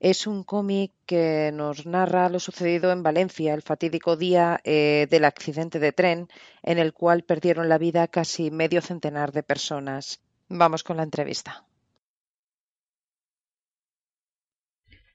Es 0.00 0.26
un 0.26 0.42
cómic 0.42 0.92
que 1.04 1.50
nos 1.52 1.84
narra 1.84 2.30
lo 2.30 2.40
sucedido 2.40 2.90
en 2.90 3.02
Valencia, 3.02 3.52
el 3.52 3.60
fatídico 3.60 4.16
día 4.16 4.60
eh, 4.64 5.06
del 5.10 5.26
accidente 5.26 5.78
de 5.78 5.92
tren, 5.92 6.28
en 6.62 6.78
el 6.78 6.94
cual 6.94 7.22
perdieron 7.22 7.68
la 7.68 7.76
vida 7.76 8.08
casi 8.08 8.50
medio 8.50 8.80
centenar 8.80 9.30
de 9.32 9.42
personas. 9.42 10.22
Vamos 10.48 10.82
con 10.82 10.96
la 10.96 11.02
entrevista. 11.02 11.66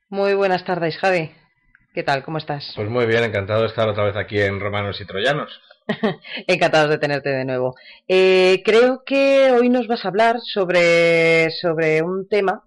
Muy 0.09 0.35
buenas 0.35 0.65
tardes, 0.65 0.97
Javi. 0.97 1.31
¿Qué 1.93 2.03
tal? 2.03 2.23
¿Cómo 2.23 2.37
estás? 2.37 2.71
Pues 2.75 2.87
muy 2.87 3.07
bien, 3.07 3.23
encantado 3.23 3.61
de 3.61 3.67
estar 3.67 3.89
otra 3.89 4.03
vez 4.03 4.15
aquí 4.15 4.39
en 4.39 4.59
Romanos 4.59 5.01
y 5.01 5.05
Troyanos. 5.05 5.59
Encantados 6.47 6.91
de 6.91 6.99
tenerte 6.99 7.29
de 7.29 7.45
nuevo. 7.45 7.75
Eh, 8.07 8.61
creo 8.63 9.01
que 9.03 9.51
hoy 9.51 9.69
nos 9.69 9.87
vas 9.87 10.05
a 10.05 10.09
hablar 10.09 10.37
sobre, 10.39 11.49
sobre 11.49 12.03
un 12.03 12.27
tema. 12.27 12.63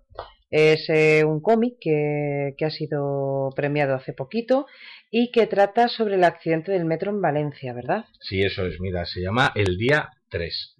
Es 0.50 0.88
eh, 0.88 1.24
un 1.24 1.40
cómic 1.40 1.74
que, 1.80 2.54
que, 2.58 2.64
ha 2.64 2.70
sido 2.70 3.50
premiado 3.54 3.94
hace 3.94 4.12
poquito 4.12 4.66
y 5.10 5.30
que 5.30 5.46
trata 5.46 5.88
sobre 5.88 6.16
el 6.16 6.24
accidente 6.24 6.72
del 6.72 6.84
metro 6.84 7.10
en 7.12 7.20
Valencia, 7.20 7.72
¿verdad? 7.72 8.04
Sí, 8.20 8.42
eso 8.42 8.66
es. 8.66 8.80
Mira, 8.80 9.06
se 9.06 9.20
llama 9.20 9.52
El 9.54 9.78
Día 9.78 10.10
3. 10.30 10.76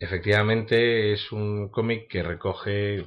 Efectivamente, 0.00 1.12
es 1.12 1.32
un 1.32 1.68
cómic 1.68 2.08
que 2.08 2.22
recoge 2.22 3.04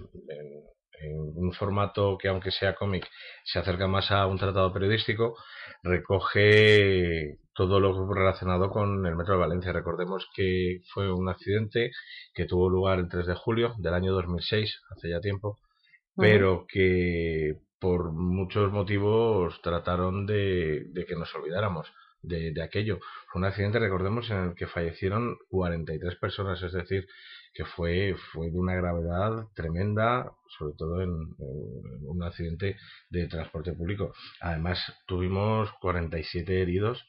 en 1.03 1.33
un 1.35 1.53
formato 1.53 2.17
que 2.17 2.27
aunque 2.27 2.51
sea 2.51 2.75
cómic 2.75 3.07
se 3.43 3.59
acerca 3.59 3.87
más 3.87 4.11
a 4.11 4.27
un 4.27 4.37
tratado 4.37 4.71
periodístico, 4.73 5.35
recoge 5.83 7.37
todo 7.53 7.79
lo 7.79 8.13
relacionado 8.13 8.69
con 8.69 9.05
el 9.05 9.15
Metro 9.15 9.33
de 9.33 9.39
Valencia. 9.39 9.73
Recordemos 9.73 10.27
que 10.35 10.81
fue 10.93 11.11
un 11.11 11.29
accidente 11.29 11.91
que 12.33 12.45
tuvo 12.45 12.69
lugar 12.69 12.99
el 12.99 13.09
3 13.09 13.27
de 13.27 13.35
julio 13.35 13.73
del 13.77 13.93
año 13.93 14.13
2006, 14.13 14.81
hace 14.91 15.09
ya 15.09 15.19
tiempo, 15.19 15.59
pero 16.15 16.65
que 16.67 17.55
por 17.79 18.11
muchos 18.13 18.71
motivos 18.71 19.59
trataron 19.61 20.25
de, 20.25 20.91
que 21.07 21.15
nos 21.15 21.33
olvidáramos 21.33 21.91
de, 22.21 22.51
de, 22.51 22.61
aquello. 22.61 22.99
Fue 23.31 23.39
un 23.39 23.45
accidente, 23.45 23.79
recordemos, 23.79 24.29
en 24.29 24.37
el 24.37 24.55
que 24.55 24.67
fallecieron 24.67 25.37
43 25.49 26.15
personas, 26.17 26.61
es 26.61 26.73
decir, 26.73 27.07
que 27.53 27.65
fue, 27.65 28.15
fue 28.31 28.49
de 28.49 28.57
una 28.59 28.75
gravedad 28.75 29.47
tremenda, 29.55 30.31
sobre 30.57 30.73
todo 30.77 31.01
en, 31.01 31.11
un 32.03 32.23
accidente 32.23 32.77
de 33.09 33.27
transporte 33.27 33.73
público. 33.73 34.13
Además, 34.39 34.79
tuvimos 35.07 35.69
47 35.81 36.61
heridos 36.61 37.05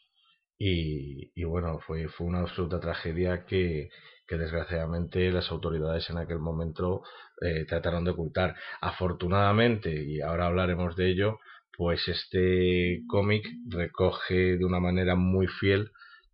y, 0.59 1.33
y 1.35 1.45
bueno, 1.45 1.79
fue, 1.87 2.09
fue 2.09 2.27
una 2.27 2.41
absoluta 2.41 2.81
tragedia 2.81 3.45
que, 3.47 3.89
que 4.27 4.39
desgraciadamente 4.39 5.31
las 5.31 5.51
autoridades 5.51 6.09
en 6.11 6.19
aquel 6.19 6.39
momento 6.39 7.03
eh, 7.41 7.65
trataron 7.67 8.05
de 8.05 8.13
ocultar. 8.13 8.55
Afortunadamente, 8.81 9.91
y 10.05 10.21
ahora 10.21 10.47
hablaremos 10.47 10.97
de 10.97 11.11
ello, 11.11 11.39
pues 11.77 12.07
este 12.09 13.03
cómic 13.09 13.47
recoge 13.69 14.57
de 14.57 14.65
una 14.65 14.81
manera 14.81 15.17
muy 15.17 15.47
fiel 15.47 15.91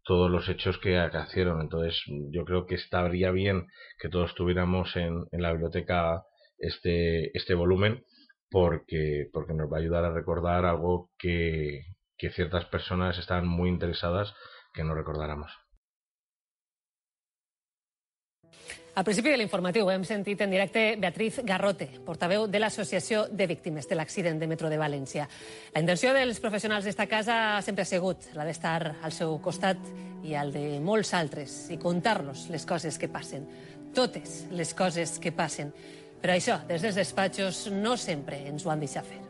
todos 0.08 0.30
los 0.30 0.48
hechos 0.48 0.78
que 0.78 0.98
acaecieron. 0.98 1.60
Entonces, 1.60 2.02
yo 2.30 2.46
creo 2.46 2.64
que 2.64 2.76
estaría 2.76 3.30
bien 3.30 3.66
que 4.00 4.08
todos 4.08 4.34
tuviéramos 4.34 4.96
en, 4.96 5.26
en 5.32 5.42
la 5.42 5.52
biblioteca 5.52 6.22
este, 6.56 7.36
este 7.36 7.54
volumen 7.54 8.02
porque, 8.50 9.26
porque 9.34 9.52
nos 9.52 9.70
va 9.70 9.76
a 9.76 9.80
ayudar 9.80 10.06
a 10.06 10.14
recordar 10.14 10.64
algo 10.64 11.10
que, 11.18 11.82
que 12.16 12.30
ciertas 12.30 12.64
personas 12.64 13.18
están 13.18 13.46
muy 13.46 13.68
interesadas 13.68 14.34
que 14.72 14.82
no 14.82 14.94
recordáramos. 14.94 15.52
Al 18.98 19.04
principi 19.06 19.30
de 19.30 19.36
l'informatiu 19.38 19.86
hem 19.92 20.02
sentit 20.02 20.40
en 20.42 20.50
directe 20.50 20.80
Beatriz 20.98 21.36
Garrote, 21.46 21.86
portaveu 22.02 22.48
de 22.50 22.58
l'Associació 22.58 23.28
de 23.30 23.46
Víctimes 23.46 23.86
de 23.86 23.94
l'Accident 23.94 24.40
de 24.40 24.48
Metro 24.50 24.66
de 24.66 24.80
València. 24.80 25.28
La 25.70 25.84
intenció 25.84 26.10
dels 26.16 26.40
professionals 26.42 26.82
d'esta 26.82 27.06
casa 27.06 27.36
sempre 27.62 27.86
ha 27.86 27.90
sigut 27.92 28.26
la 28.34 28.42
d'estar 28.48 28.96
al 28.98 29.14
seu 29.14 29.36
costat 29.38 29.78
i 30.26 30.34
al 30.34 30.50
de 30.50 30.80
molts 30.82 31.14
altres 31.14 31.54
i 31.70 31.78
contar-los 31.78 32.48
les 32.50 32.66
coses 32.66 32.98
que 32.98 33.06
passen, 33.06 33.46
totes 33.94 34.48
les 34.50 34.74
coses 34.74 35.20
que 35.22 35.30
passen. 35.30 35.70
Però 36.18 36.34
això, 36.34 36.58
des 36.66 36.82
dels 36.82 36.98
despatxos, 36.98 37.68
no 37.70 37.94
sempre 37.94 38.48
ens 38.50 38.66
ho 38.66 38.74
han 38.74 38.82
deixat 38.82 39.06
fer. 39.06 39.27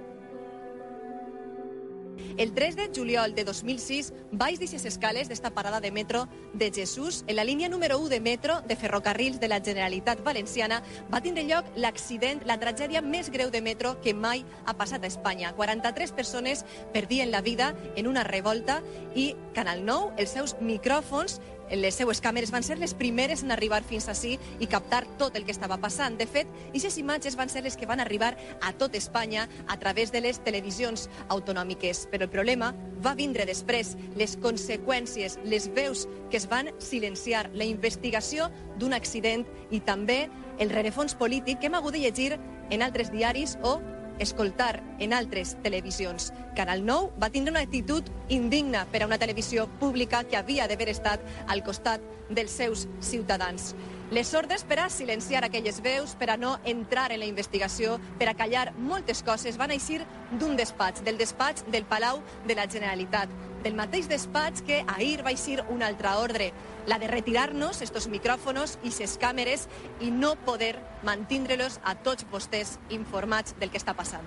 El 2.37 2.53
3 2.55 2.77
de 2.77 2.91
juliol 2.95 3.35
de 3.35 3.45
2006, 3.45 4.13
baix 4.33 4.59
d'eixes 4.61 4.85
escales 4.85 5.29
d'esta 5.29 5.51
parada 5.55 5.81
de 5.81 5.91
metro 5.91 6.27
de 6.55 6.71
Jesús, 6.75 7.25
en 7.27 7.37
la 7.37 7.45
línia 7.45 7.69
número 7.69 7.99
1 7.99 8.09
de 8.09 8.21
metro 8.21 8.61
de 8.63 8.77
ferrocarrils 8.77 9.41
de 9.41 9.49
la 9.49 9.61
Generalitat 9.61 10.23
Valenciana, 10.25 10.83
va 11.13 11.21
tindre 11.21 11.45
lloc 11.45 11.67
l'accident, 11.77 12.43
la 12.47 12.59
tragèdia 12.59 13.03
més 13.03 13.31
greu 13.31 13.51
de 13.51 13.63
metro 13.63 13.97
que 14.01 14.15
mai 14.15 14.45
ha 14.67 14.77
passat 14.79 15.05
a 15.05 15.11
Espanya. 15.11 15.55
43 15.57 16.13
persones 16.13 16.65
perdien 16.93 17.31
la 17.31 17.43
vida 17.43 17.75
en 17.97 18.07
una 18.07 18.25
revolta 18.25 18.83
i 19.15 19.35
Canal 19.55 19.85
9, 19.85 20.15
els 20.19 20.31
seus 20.31 20.57
micròfons, 20.61 21.41
les 21.77 21.95
seues 21.95 22.21
càmeres 22.25 22.53
van 22.55 22.65
ser 22.65 22.79
les 22.79 22.95
primeres 22.95 23.43
en 23.45 23.53
arribar 23.53 23.83
fins 23.85 24.09
ací 24.09 24.37
i 24.59 24.69
captar 24.71 25.05
tot 25.21 25.37
el 25.37 25.45
que 25.45 25.53
estava 25.53 25.79
passant. 25.83 26.17
De 26.19 26.27
fet, 26.27 26.49
aquestes 26.69 26.99
imatges 27.01 27.37
van 27.37 27.51
ser 27.53 27.63
les 27.65 27.77
que 27.77 27.87
van 27.87 28.01
arribar 28.01 28.35
a 28.63 28.73
tot 28.73 28.95
Espanya 28.95 29.49
a 29.67 29.79
través 29.79 30.13
de 30.13 30.23
les 30.25 30.41
televisions 30.45 31.09
autonòmiques. 31.29 32.07
Però 32.13 32.25
el 32.25 32.33
problema 32.33 32.73
va 33.05 33.15
vindre 33.19 33.47
després, 33.47 33.97
les 34.17 34.37
conseqüències, 34.41 35.39
les 35.45 35.69
veus 35.75 36.07
que 36.31 36.39
es 36.41 36.49
van 36.49 36.73
silenciar, 36.79 37.49
la 37.55 37.69
investigació 37.69 38.51
d'un 38.79 38.95
accident 38.95 39.47
i 39.71 39.81
també 39.81 40.29
el 40.59 40.71
rerefons 40.71 41.15
polític 41.15 41.61
que 41.61 41.69
hem 41.69 41.79
hagut 41.79 41.95
de 41.95 42.03
llegir 42.03 42.39
en 42.71 42.83
altres 42.83 43.13
diaris 43.13 43.57
o 43.63 43.79
escoltar 44.19 44.83
en 44.99 45.13
altres 45.13 45.57
televisions. 45.63 46.33
Canal 46.57 46.85
9 46.87 47.13
va 47.23 47.31
tindre 47.31 47.53
una 47.53 47.65
actitud 47.67 48.05
indigna 48.29 48.87
per 48.93 49.03
a 49.03 49.07
una 49.07 49.19
televisió 49.19 49.69
pública 49.81 50.25
que 50.25 50.37
havia 50.37 50.69
d'haver 50.69 50.89
estat 50.91 51.23
al 51.47 51.63
costat 51.65 52.03
dels 52.29 52.51
seus 52.51 52.87
ciutadans. 53.01 53.75
Les 54.11 54.33
ordres 54.33 54.65
per 54.65 54.79
a 54.81 54.89
silenciar 54.89 55.43
aquelles 55.45 55.83
veus, 55.85 56.15
per 56.17 56.31
a 56.31 56.39
no 56.41 56.55
entrar 56.65 57.11
en 57.13 57.21
la 57.21 57.29
investigació, 57.29 57.99
per 58.19 58.31
a 58.31 58.35
callar 58.35 58.73
moltes 58.79 59.21
coses, 59.23 59.59
van 59.61 59.75
eixir 59.75 60.01
d'un 60.41 60.57
despatx, 60.57 61.05
del 61.05 61.21
despatx 61.21 61.67
del 61.69 61.85
Palau 61.85 62.23
de 62.47 62.57
la 62.57 62.65
Generalitat. 62.67 63.29
Del 63.63 63.75
mateix 63.75 64.09
despatx 64.09 64.63
que 64.63 64.83
ahir 64.87 65.25
va 65.27 65.33
eixir 65.35 65.63
una 65.69 65.87
altra 65.87 66.19
ordre, 66.19 66.53
la 66.87 66.99
de 66.99 67.09
retirar-nos 67.09 67.83
estos 67.83 68.09
micròfonos 68.09 68.79
i 68.85 68.93
ses 68.95 69.19
càmeres 69.21 69.67
i 70.01 70.11
no 70.11 70.35
poder 70.47 70.77
mantindre-los 71.05 71.81
a 71.85 71.97
tots 72.07 72.27
vostès 72.33 72.79
informats 72.91 73.57
del 73.59 73.71
que 73.71 73.81
està 73.81 73.95
passant. 73.99 74.25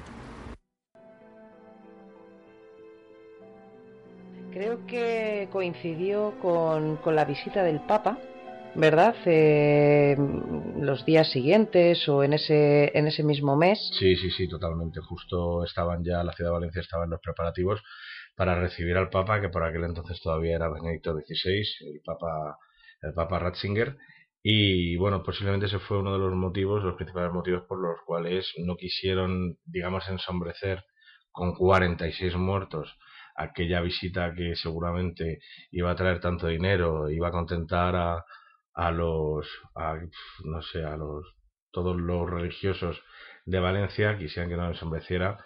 Creo 4.51 4.85
que 4.85 5.47
coincidió 5.51 6.33
con, 6.41 6.97
con 6.97 7.15
la 7.15 7.23
visita 7.23 7.63
del 7.63 7.79
Papa, 7.79 8.17
¿verdad? 8.75 9.15
Eh, 9.25 10.17
los 10.77 11.05
días 11.05 11.31
siguientes 11.31 12.07
o 12.09 12.23
en 12.23 12.33
ese, 12.33 12.91
en 12.97 13.07
ese 13.07 13.23
mismo 13.23 13.55
mes. 13.55 13.79
Sí, 13.97 14.15
sí, 14.17 14.29
sí, 14.29 14.49
totalmente. 14.49 14.99
Justo 14.99 15.63
estaban 15.63 16.03
ya, 16.03 16.21
la 16.23 16.33
ciudad 16.33 16.49
de 16.49 16.55
Valencia 16.55 16.81
estaba 16.81 17.05
en 17.05 17.11
los 17.11 17.21
preparativos 17.21 17.81
para 18.41 18.59
recibir 18.59 18.97
al 18.97 19.11
Papa, 19.11 19.39
que 19.39 19.49
por 19.49 19.63
aquel 19.63 19.83
entonces 19.83 20.19
todavía 20.19 20.55
era 20.55 20.67
Benedicto 20.67 21.13
XVI, 21.13 21.61
el 21.93 22.01
Papa, 22.03 22.57
el 23.03 23.13
Papa 23.13 23.37
Ratzinger. 23.37 23.95
Y 24.41 24.95
bueno, 24.97 25.21
posiblemente 25.21 25.67
ese 25.67 25.77
fue 25.77 25.99
uno 25.99 26.13
de 26.13 26.17
los 26.17 26.33
motivos, 26.33 26.83
los 26.83 26.95
principales 26.95 27.31
motivos 27.31 27.65
por 27.67 27.79
los 27.79 28.01
cuales 28.03 28.51
no 28.57 28.77
quisieron, 28.77 29.59
digamos, 29.63 30.09
ensombrecer 30.09 30.83
con 31.31 31.53
46 31.53 32.35
muertos 32.35 32.97
aquella 33.35 33.79
visita 33.79 34.33
que 34.33 34.55
seguramente 34.55 35.37
iba 35.69 35.91
a 35.91 35.95
traer 35.95 36.19
tanto 36.19 36.47
dinero, 36.47 37.11
iba 37.11 37.27
a 37.27 37.31
contentar 37.31 37.95
a, 37.95 38.25
a 38.73 38.89
los, 38.89 39.47
no 40.45 40.63
sé, 40.63 40.83
a 40.83 40.97
los, 40.97 41.27
todos 41.69 41.95
los 41.95 42.27
religiosos 42.27 42.99
de 43.45 43.59
Valencia, 43.59 44.17
quisieran 44.17 44.49
que 44.49 44.57
no 44.57 44.67
ensombreciera 44.67 45.37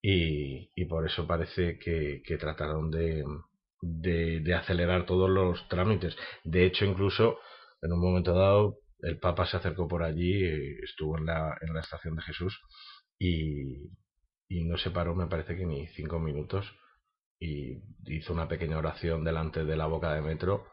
y, 0.00 0.84
por 0.86 1.06
eso 1.06 1.26
parece 1.26 1.78
que, 1.78 2.22
que 2.24 2.38
trataron 2.38 2.90
de, 2.90 3.24
de, 3.82 4.40
de, 4.40 4.54
acelerar 4.54 5.06
todos 5.06 5.28
los 5.28 5.68
trámites. 5.68 6.16
De 6.44 6.64
hecho, 6.64 6.84
incluso 6.84 7.38
en 7.82 7.92
un 7.92 8.00
momento 8.00 8.32
dado, 8.34 8.78
el 9.00 9.18
Papa 9.18 9.46
se 9.46 9.56
acercó 9.56 9.88
por 9.88 10.02
allí, 10.02 10.44
estuvo 10.82 11.18
en 11.18 11.26
la, 11.26 11.56
en 11.60 11.74
la 11.74 11.80
estación 11.80 12.16
de 12.16 12.22
Jesús 12.22 12.60
y, 13.18 13.90
y 14.48 14.64
no 14.64 14.78
se 14.78 14.90
paró, 14.90 15.14
me 15.14 15.26
parece 15.26 15.56
que 15.56 15.66
ni 15.66 15.86
cinco 15.88 16.18
minutos 16.18 16.66
y 17.40 17.82
hizo 18.06 18.32
una 18.32 18.48
pequeña 18.48 18.78
oración 18.78 19.24
delante 19.24 19.64
de 19.64 19.76
la 19.76 19.86
boca 19.86 20.12
de 20.14 20.22
metro 20.22 20.66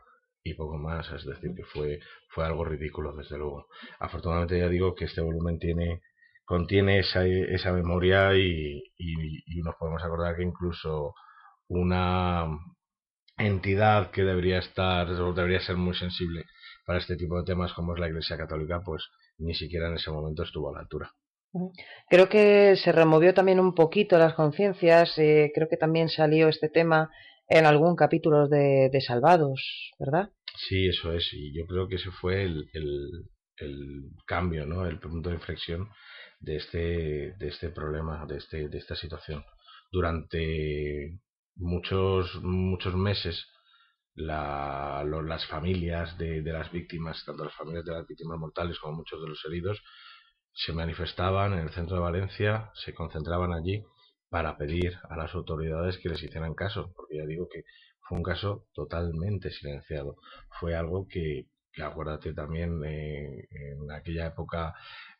y 0.43 0.53
poco 0.53 0.77
más, 0.77 1.11
es 1.11 1.25
decir, 1.25 1.51
que 1.55 1.63
fue, 1.63 1.99
fue 2.29 2.45
algo 2.45 2.65
ridículo, 2.65 3.13
desde 3.13 3.37
luego. 3.37 3.67
Afortunadamente 3.99 4.59
ya 4.59 4.69
digo 4.69 4.93
que 4.93 5.05
este 5.05 5.21
volumen 5.21 5.57
tiene, 5.59 6.01
contiene 6.45 6.99
esa, 6.99 7.25
esa 7.25 7.71
memoria 7.71 8.33
y, 8.35 8.83
y, 8.97 9.57
y 9.57 9.61
nos 9.61 9.75
podemos 9.75 10.03
acordar 10.03 10.35
que 10.35 10.43
incluso 10.43 11.13
una 11.67 12.47
entidad 13.37 14.11
que 14.11 14.23
debería 14.23 14.59
estar 14.59 15.09
o 15.09 15.33
debería 15.33 15.59
ser 15.59 15.75
muy 15.75 15.95
sensible 15.95 16.45
para 16.85 16.99
este 16.99 17.15
tipo 17.15 17.37
de 17.37 17.45
temas 17.45 17.73
como 17.73 17.93
es 17.93 17.99
la 17.99 18.07
Iglesia 18.07 18.37
Católica, 18.37 18.81
pues 18.83 19.03
ni 19.37 19.53
siquiera 19.53 19.89
en 19.89 19.95
ese 19.95 20.11
momento 20.11 20.43
estuvo 20.43 20.69
a 20.69 20.73
la 20.73 20.79
altura. 20.81 21.11
Creo 22.09 22.27
que 22.27 22.75
se 22.75 22.91
removió 22.91 23.33
también 23.33 23.59
un 23.59 23.73
poquito 23.73 24.17
las 24.17 24.33
conciencias, 24.33 25.17
eh, 25.17 25.51
creo 25.55 25.69
que 25.69 25.77
también 25.77 26.09
salió 26.09 26.49
este 26.49 26.69
tema 26.69 27.09
en 27.47 27.65
algún 27.65 27.95
capítulo 27.95 28.47
de, 28.47 28.89
de, 28.91 29.01
Salvados, 29.01 29.93
¿verdad? 29.97 30.31
Sí, 30.67 30.87
eso 30.87 31.13
es, 31.13 31.29
y 31.31 31.57
yo 31.57 31.65
creo 31.65 31.87
que 31.87 31.95
ese 31.95 32.11
fue 32.11 32.43
el, 32.43 32.69
el, 32.73 33.09
el, 33.57 34.09
cambio, 34.25 34.65
¿no? 34.65 34.85
El 34.85 34.99
punto 34.99 35.29
de 35.29 35.35
inflexión 35.35 35.87
de 36.45 36.57
este, 36.57 37.33
de 37.39 37.47
este 37.47 37.69
problema, 37.69 38.25
de, 38.27 38.37
este, 38.37 38.69
de 38.69 38.77
esta 38.77 38.95
situación. 38.95 39.43
Durante 39.91 41.19
muchos, 41.55 42.35
muchos 42.43 42.95
meses, 42.95 43.47
la, 44.13 45.03
las 45.03 45.45
familias 45.47 46.17
de, 46.17 46.41
de 46.41 46.53
las 46.53 46.71
víctimas, 46.71 47.23
tanto 47.25 47.43
las 47.43 47.55
familias 47.55 47.83
de 47.85 47.93
las 47.93 48.07
víctimas 48.07 48.37
mortales 48.37 48.79
como 48.79 48.97
muchos 48.97 49.21
de 49.21 49.27
los 49.27 49.43
heridos, 49.45 49.81
se 50.53 50.71
manifestaban 50.71 51.53
en 51.53 51.59
el 51.59 51.71
centro 51.71 51.95
de 51.95 52.03
Valencia, 52.03 52.71
se 52.75 52.93
concentraban 52.93 53.51
allí 53.51 53.83
para 54.29 54.55
pedir 54.55 54.97
a 55.09 55.17
las 55.17 55.33
autoridades 55.33 55.97
que 55.97 56.09
les 56.09 56.21
hicieran 56.21 56.53
caso, 56.53 56.93
porque 56.95 57.17
ya 57.17 57.25
digo 57.25 57.47
que 57.51 57.63
fue 58.07 58.19
un 58.19 58.23
caso 58.23 58.67
totalmente 58.73 59.49
silenciado. 59.49 60.15
Fue 60.59 60.75
algo 60.75 61.07
que, 61.09 61.47
que 61.73 61.83
acuérdate 61.83 62.33
también, 62.33 62.83
eh, 62.85 63.47
en 63.51 63.91
aquella 63.91 64.27
época 64.27 64.73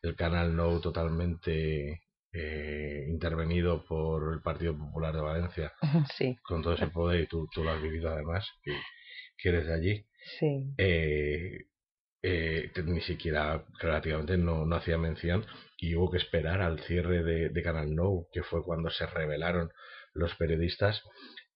el 0.08 0.16
canal 0.16 0.54
No 0.54 0.80
totalmente 0.80 2.02
eh, 2.32 3.06
intervenido 3.08 3.84
por 3.86 4.34
el 4.34 4.42
Partido 4.42 4.76
Popular 4.76 5.14
de 5.14 5.20
Valencia, 5.20 5.72
sí. 6.16 6.36
con 6.42 6.62
todo 6.62 6.74
ese 6.74 6.88
poder, 6.88 7.22
y 7.22 7.26
tú, 7.26 7.48
tú 7.52 7.64
lo 7.64 7.70
has 7.70 7.82
vivido 7.82 8.10
además, 8.10 8.46
que, 8.62 8.76
que 9.38 9.48
eres 9.48 9.66
de 9.66 9.74
allí. 9.74 10.06
Sí. 10.38 10.74
Eh, 10.76 11.66
eh, 12.22 12.72
ni 12.84 13.00
siquiera 13.02 13.64
relativamente 13.78 14.36
no, 14.36 14.66
no, 14.66 14.76
hacía 14.76 14.98
mención 14.98 15.46
y 15.78 15.94
hubo 15.94 16.10
que 16.10 16.16
esperar 16.16 16.60
al 16.60 16.80
cierre 16.80 17.22
de, 17.22 17.50
de, 17.50 17.62
Canal 17.62 17.94
No, 17.94 18.26
que 18.32 18.42
fue 18.42 18.64
cuando 18.64 18.90
se 18.90 19.06
revelaron 19.06 19.70
los 20.12 20.34
periodistas 20.34 21.02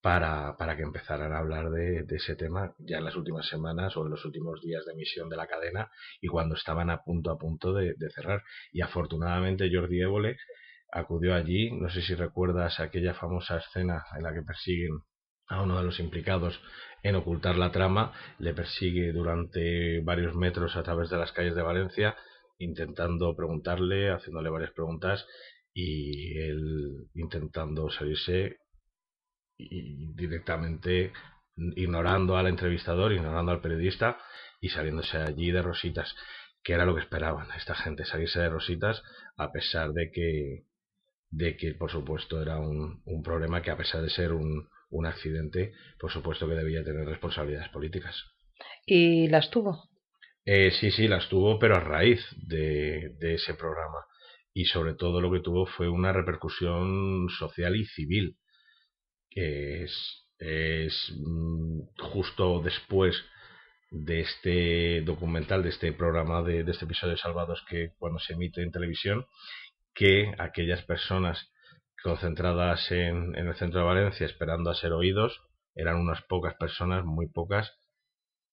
para, 0.02 0.56
para 0.56 0.76
que 0.76 0.82
empezaran 0.82 1.32
a 1.32 1.38
hablar 1.38 1.70
de, 1.70 2.04
ese 2.08 2.36
tema 2.36 2.74
ya 2.78 2.98
en 2.98 3.04
las 3.04 3.16
últimas 3.16 3.46
semanas 3.46 3.96
o 3.96 4.04
en 4.04 4.10
los 4.10 4.24
últimos 4.24 4.60
días 4.62 4.84
de 4.86 4.92
emisión 4.92 5.28
de 5.28 5.36
la 5.36 5.46
cadena 5.46 5.90
y 6.20 6.28
cuando 6.28 6.54
estaban 6.54 6.90
a 6.90 7.02
punto 7.02 7.30
a 7.30 7.38
punto 7.38 7.72
de, 7.74 7.94
de 7.96 8.10
cerrar. 8.10 8.42
Y 8.72 8.80
afortunadamente 8.80 9.70
Jordi 9.72 10.00
Évole 10.00 10.36
acudió 10.92 11.34
allí, 11.34 11.70
no 11.72 11.90
sé 11.90 12.02
si 12.02 12.14
recuerdas 12.14 12.80
aquella 12.80 13.14
famosa 13.14 13.58
escena 13.58 14.04
en 14.16 14.22
la 14.22 14.32
que 14.32 14.42
persiguen 14.42 15.00
a 15.48 15.62
uno 15.62 15.78
de 15.78 15.84
los 15.84 16.00
implicados 16.00 16.60
en 17.02 17.16
ocultar 17.16 17.56
la 17.56 17.72
trama, 17.72 18.12
le 18.38 18.54
persigue 18.54 19.12
durante 19.12 20.00
varios 20.00 20.34
metros 20.34 20.76
a 20.76 20.82
través 20.82 21.10
de 21.10 21.16
las 21.16 21.32
calles 21.32 21.54
de 21.54 21.62
Valencia, 21.62 22.16
intentando 22.58 23.34
preguntarle, 23.34 24.10
haciéndole 24.10 24.50
varias 24.50 24.70
preguntas 24.72 25.26
y 25.72 26.38
él 26.38 27.08
intentando 27.14 27.90
salirse 27.90 28.58
y 29.70 30.14
directamente 30.14 31.12
ignorando 31.76 32.36
al 32.36 32.46
entrevistador, 32.46 33.12
ignorando 33.12 33.52
al 33.52 33.60
periodista 33.60 34.18
y 34.60 34.70
saliéndose 34.70 35.18
allí 35.18 35.50
de 35.50 35.62
rositas, 35.62 36.14
que 36.62 36.74
era 36.74 36.86
lo 36.86 36.94
que 36.94 37.02
esperaban 37.02 37.48
esta 37.56 37.74
gente, 37.74 38.04
salirse 38.04 38.40
de 38.40 38.48
rositas 38.48 39.02
a 39.36 39.50
pesar 39.52 39.92
de 39.92 40.10
que 40.10 40.64
de 41.30 41.56
que 41.56 41.74
por 41.74 41.90
supuesto 41.90 42.42
era 42.42 42.58
un, 42.58 43.02
un 43.04 43.22
problema 43.22 43.62
que 43.62 43.70
a 43.70 43.76
pesar 43.76 44.02
de 44.02 44.10
ser 44.10 44.32
un, 44.32 44.68
un 44.90 45.06
accidente, 45.06 45.72
por 45.98 46.10
supuesto 46.10 46.48
que 46.48 46.54
debía 46.54 46.84
tener 46.84 47.06
responsabilidades 47.06 47.68
políticas. 47.70 48.16
¿Y 48.84 49.28
las 49.28 49.50
tuvo? 49.50 49.88
Eh, 50.44 50.72
sí, 50.72 50.90
sí, 50.90 51.06
las 51.06 51.28
tuvo, 51.28 51.58
pero 51.58 51.76
a 51.76 51.80
raíz 51.80 52.20
de, 52.36 53.14
de, 53.20 53.34
ese 53.34 53.54
programa. 53.54 54.04
Y 54.52 54.64
sobre 54.64 54.94
todo 54.94 55.20
lo 55.20 55.30
que 55.30 55.40
tuvo 55.40 55.66
fue 55.66 55.88
una 55.88 56.12
repercusión 56.12 57.28
social 57.38 57.76
y 57.76 57.84
civil, 57.84 58.36
que 59.30 59.84
es, 59.84 60.26
es 60.38 61.12
mm, 61.18 61.80
justo 62.12 62.60
después 62.62 63.16
de 63.90 64.20
este 64.20 65.02
documental, 65.02 65.62
de 65.62 65.70
este 65.70 65.92
programa, 65.92 66.42
de, 66.42 66.60
este 66.60 66.84
episodio 66.84 67.14
de 67.14 67.20
Salvados, 67.20 67.64
que 67.68 67.92
cuando 67.98 68.18
se 68.18 68.34
emite 68.34 68.62
en 68.62 68.70
televisión, 68.70 69.26
que 69.94 70.32
aquellas 70.38 70.82
personas 70.84 71.50
concentradas 72.02 72.90
en, 72.90 73.34
en, 73.36 73.48
el 73.48 73.54
centro 73.56 73.80
de 73.80 73.86
Valencia 73.86 74.26
esperando 74.26 74.70
a 74.70 74.74
ser 74.74 74.92
oídos, 74.92 75.40
eran 75.74 75.96
unas 75.96 76.22
pocas 76.22 76.54
personas, 76.54 77.04
muy 77.04 77.28
pocas, 77.28 77.72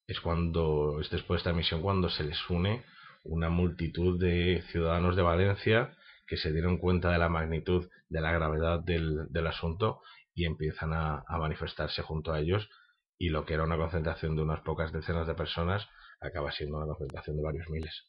es 0.08 0.20
cuando, 0.22 1.00
es 1.02 1.10
después 1.10 1.38
de 1.38 1.50
esta 1.50 1.54
misión 1.54 1.82
cuando 1.82 2.10
se 2.10 2.24
les 2.24 2.50
une 2.50 2.84
una 3.24 3.50
multitud 3.50 4.20
de 4.20 4.64
ciudadanos 4.72 5.16
de 5.16 5.22
Valencia 5.22 5.94
que 6.28 6.38
se 6.38 6.52
dieron 6.52 6.78
cuenta 6.78 7.12
de 7.12 7.18
la 7.18 7.30
magnitud, 7.30 7.90
de 8.10 8.22
la 8.22 8.32
gravedad 8.32 8.80
del 8.84 9.48
asunto 9.48 10.02
y 10.38 10.46
empiezan 10.46 10.94
a, 10.94 11.26
manifestarse 11.30 12.04
junto 12.04 12.32
a 12.32 12.40
ellos 12.40 12.70
y 13.18 13.30
lo 13.30 13.44
que 13.44 13.56
era 13.56 13.64
una 13.64 13.76
concentración 13.76 14.36
de 14.36 14.44
unas 14.44 14.62
pocas 14.62 14.94
decenas 14.94 15.26
de 15.26 15.34
personas 15.34 15.88
acaba 16.22 16.52
siendo 16.52 16.78
una 16.78 16.86
concentración 16.86 17.38
de 17.38 17.44
varios 17.44 17.68
miles. 17.70 18.08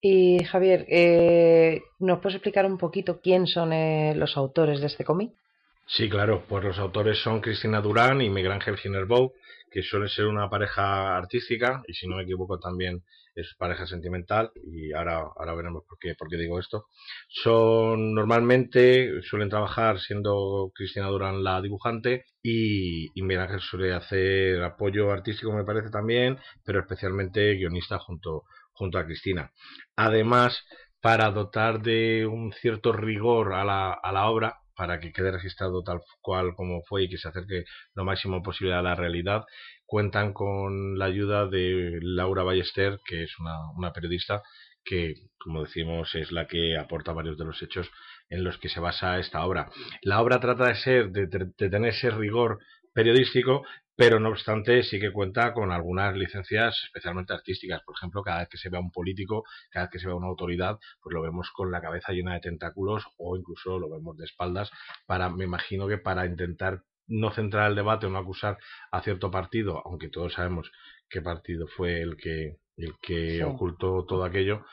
Y 0.00 0.44
Javier, 0.44 0.86
eh, 0.88 1.82
¿nos 1.98 2.20
puedes 2.20 2.36
explicar 2.36 2.66
un 2.66 2.78
poquito 2.78 3.20
quién 3.20 3.48
son 3.48 3.72
eh, 3.72 4.14
los 4.14 4.36
autores 4.36 4.80
de 4.80 4.86
este 4.86 5.04
cómic? 5.04 5.34
Sí, 5.86 6.08
claro, 6.08 6.44
pues 6.48 6.64
los 6.64 6.78
autores 6.78 7.18
son 7.18 7.40
Cristina 7.40 7.80
Durán 7.80 8.20
y 8.22 8.30
Miguel 8.30 8.52
Ángel 8.52 8.76
Ginerbou, 8.78 9.32
que 9.70 9.82
suele 9.82 10.08
ser 10.08 10.26
una 10.26 10.48
pareja 10.48 11.16
artística 11.16 11.82
y 11.86 11.92
si 11.94 12.06
no 12.06 12.16
me 12.16 12.22
equivoco 12.22 12.58
también 12.58 13.02
es 13.34 13.54
pareja 13.58 13.86
sentimental 13.86 14.50
y 14.54 14.92
ahora, 14.92 15.18
ahora 15.36 15.54
veremos 15.54 15.84
por 15.88 15.98
qué, 15.98 16.14
por 16.14 16.28
qué 16.28 16.36
digo 16.36 16.58
esto. 16.58 16.86
Son 17.28 18.14
normalmente 18.14 19.22
suelen 19.22 19.48
trabajar 19.50 19.98
siendo 20.00 20.70
Cristina 20.74 21.08
Durán 21.08 21.42
la 21.42 21.60
dibujante 21.60 22.24
y, 22.42 23.06
y 23.18 23.22
Miguel 23.22 23.42
Ángel 23.42 23.60
suele 23.60 23.92
hacer 23.94 24.62
apoyo 24.62 25.10
artístico 25.10 25.52
me 25.52 25.64
parece 25.64 25.90
también, 25.90 26.38
pero 26.64 26.80
especialmente 26.80 27.54
guionista 27.54 27.98
junto 27.98 28.44
junto 28.74 28.98
a 28.98 29.04
Cristina. 29.04 29.52
Además, 29.96 30.64
para 31.00 31.30
dotar 31.30 31.82
de 31.82 32.26
un 32.26 32.52
cierto 32.52 32.92
rigor 32.92 33.52
a 33.54 33.64
la, 33.64 33.92
a 33.92 34.12
la 34.12 34.28
obra, 34.30 34.61
para 34.76 35.00
que 35.00 35.12
quede 35.12 35.32
registrado 35.32 35.82
tal 35.82 36.00
cual 36.20 36.54
como 36.54 36.82
fue 36.82 37.04
y 37.04 37.08
que 37.08 37.18
se 37.18 37.28
acerque 37.28 37.64
lo 37.94 38.04
máximo 38.04 38.42
posible 38.42 38.74
a 38.74 38.82
la 38.82 38.94
realidad, 38.94 39.44
cuentan 39.86 40.32
con 40.32 40.98
la 40.98 41.06
ayuda 41.06 41.46
de 41.46 41.98
Laura 42.00 42.42
Ballester, 42.42 42.98
que 43.06 43.24
es 43.24 43.38
una, 43.38 43.70
una 43.76 43.92
periodista 43.92 44.42
que, 44.84 45.14
como 45.38 45.62
decimos, 45.62 46.14
es 46.14 46.32
la 46.32 46.46
que 46.46 46.76
aporta 46.76 47.12
varios 47.12 47.38
de 47.38 47.44
los 47.44 47.62
hechos 47.62 47.90
en 48.28 48.44
los 48.44 48.58
que 48.58 48.68
se 48.68 48.80
basa 48.80 49.18
esta 49.18 49.44
obra. 49.44 49.70
La 50.02 50.20
obra 50.20 50.40
trata 50.40 50.68
de 50.68 50.74
ser, 50.74 51.10
de, 51.10 51.26
de 51.26 51.70
tener 51.70 51.90
ese 51.90 52.10
rigor 52.10 52.58
periodístico, 52.92 53.64
pero 53.96 54.18
no 54.18 54.30
obstante 54.30 54.82
sí 54.82 54.98
que 54.98 55.12
cuenta 55.12 55.52
con 55.52 55.70
algunas 55.70 56.16
licencias 56.16 56.80
especialmente 56.84 57.32
artísticas. 57.32 57.82
Por 57.84 57.94
ejemplo, 57.96 58.22
cada 58.22 58.40
vez 58.40 58.48
que 58.48 58.58
se 58.58 58.70
ve 58.70 58.76
a 58.78 58.80
un 58.80 58.90
político, 58.90 59.44
cada 59.70 59.86
vez 59.86 59.92
que 59.92 59.98
se 59.98 60.06
ve 60.06 60.12
a 60.12 60.16
una 60.16 60.28
autoridad, 60.28 60.78
pues 61.00 61.14
lo 61.14 61.22
vemos 61.22 61.50
con 61.54 61.70
la 61.70 61.80
cabeza 61.80 62.12
llena 62.12 62.34
de 62.34 62.40
tentáculos 62.40 63.04
o 63.18 63.36
incluso 63.36 63.78
lo 63.78 63.90
vemos 63.90 64.16
de 64.16 64.24
espaldas 64.24 64.70
para, 65.06 65.30
me 65.30 65.44
imagino 65.44 65.86
que 65.88 65.98
para 65.98 66.26
intentar 66.26 66.82
no 67.06 67.30
centrar 67.32 67.70
el 67.70 67.76
debate 67.76 68.06
o 68.06 68.10
no 68.10 68.18
acusar 68.18 68.58
a 68.90 69.02
cierto 69.02 69.30
partido, 69.30 69.82
aunque 69.84 70.08
todos 70.08 70.34
sabemos 70.34 70.70
qué 71.08 71.20
partido 71.20 71.66
fue 71.66 72.00
el 72.00 72.16
que, 72.16 72.56
el 72.76 72.94
que 73.02 73.44
ocultó 73.44 74.04
todo 74.06 74.24
aquello, 74.24 74.64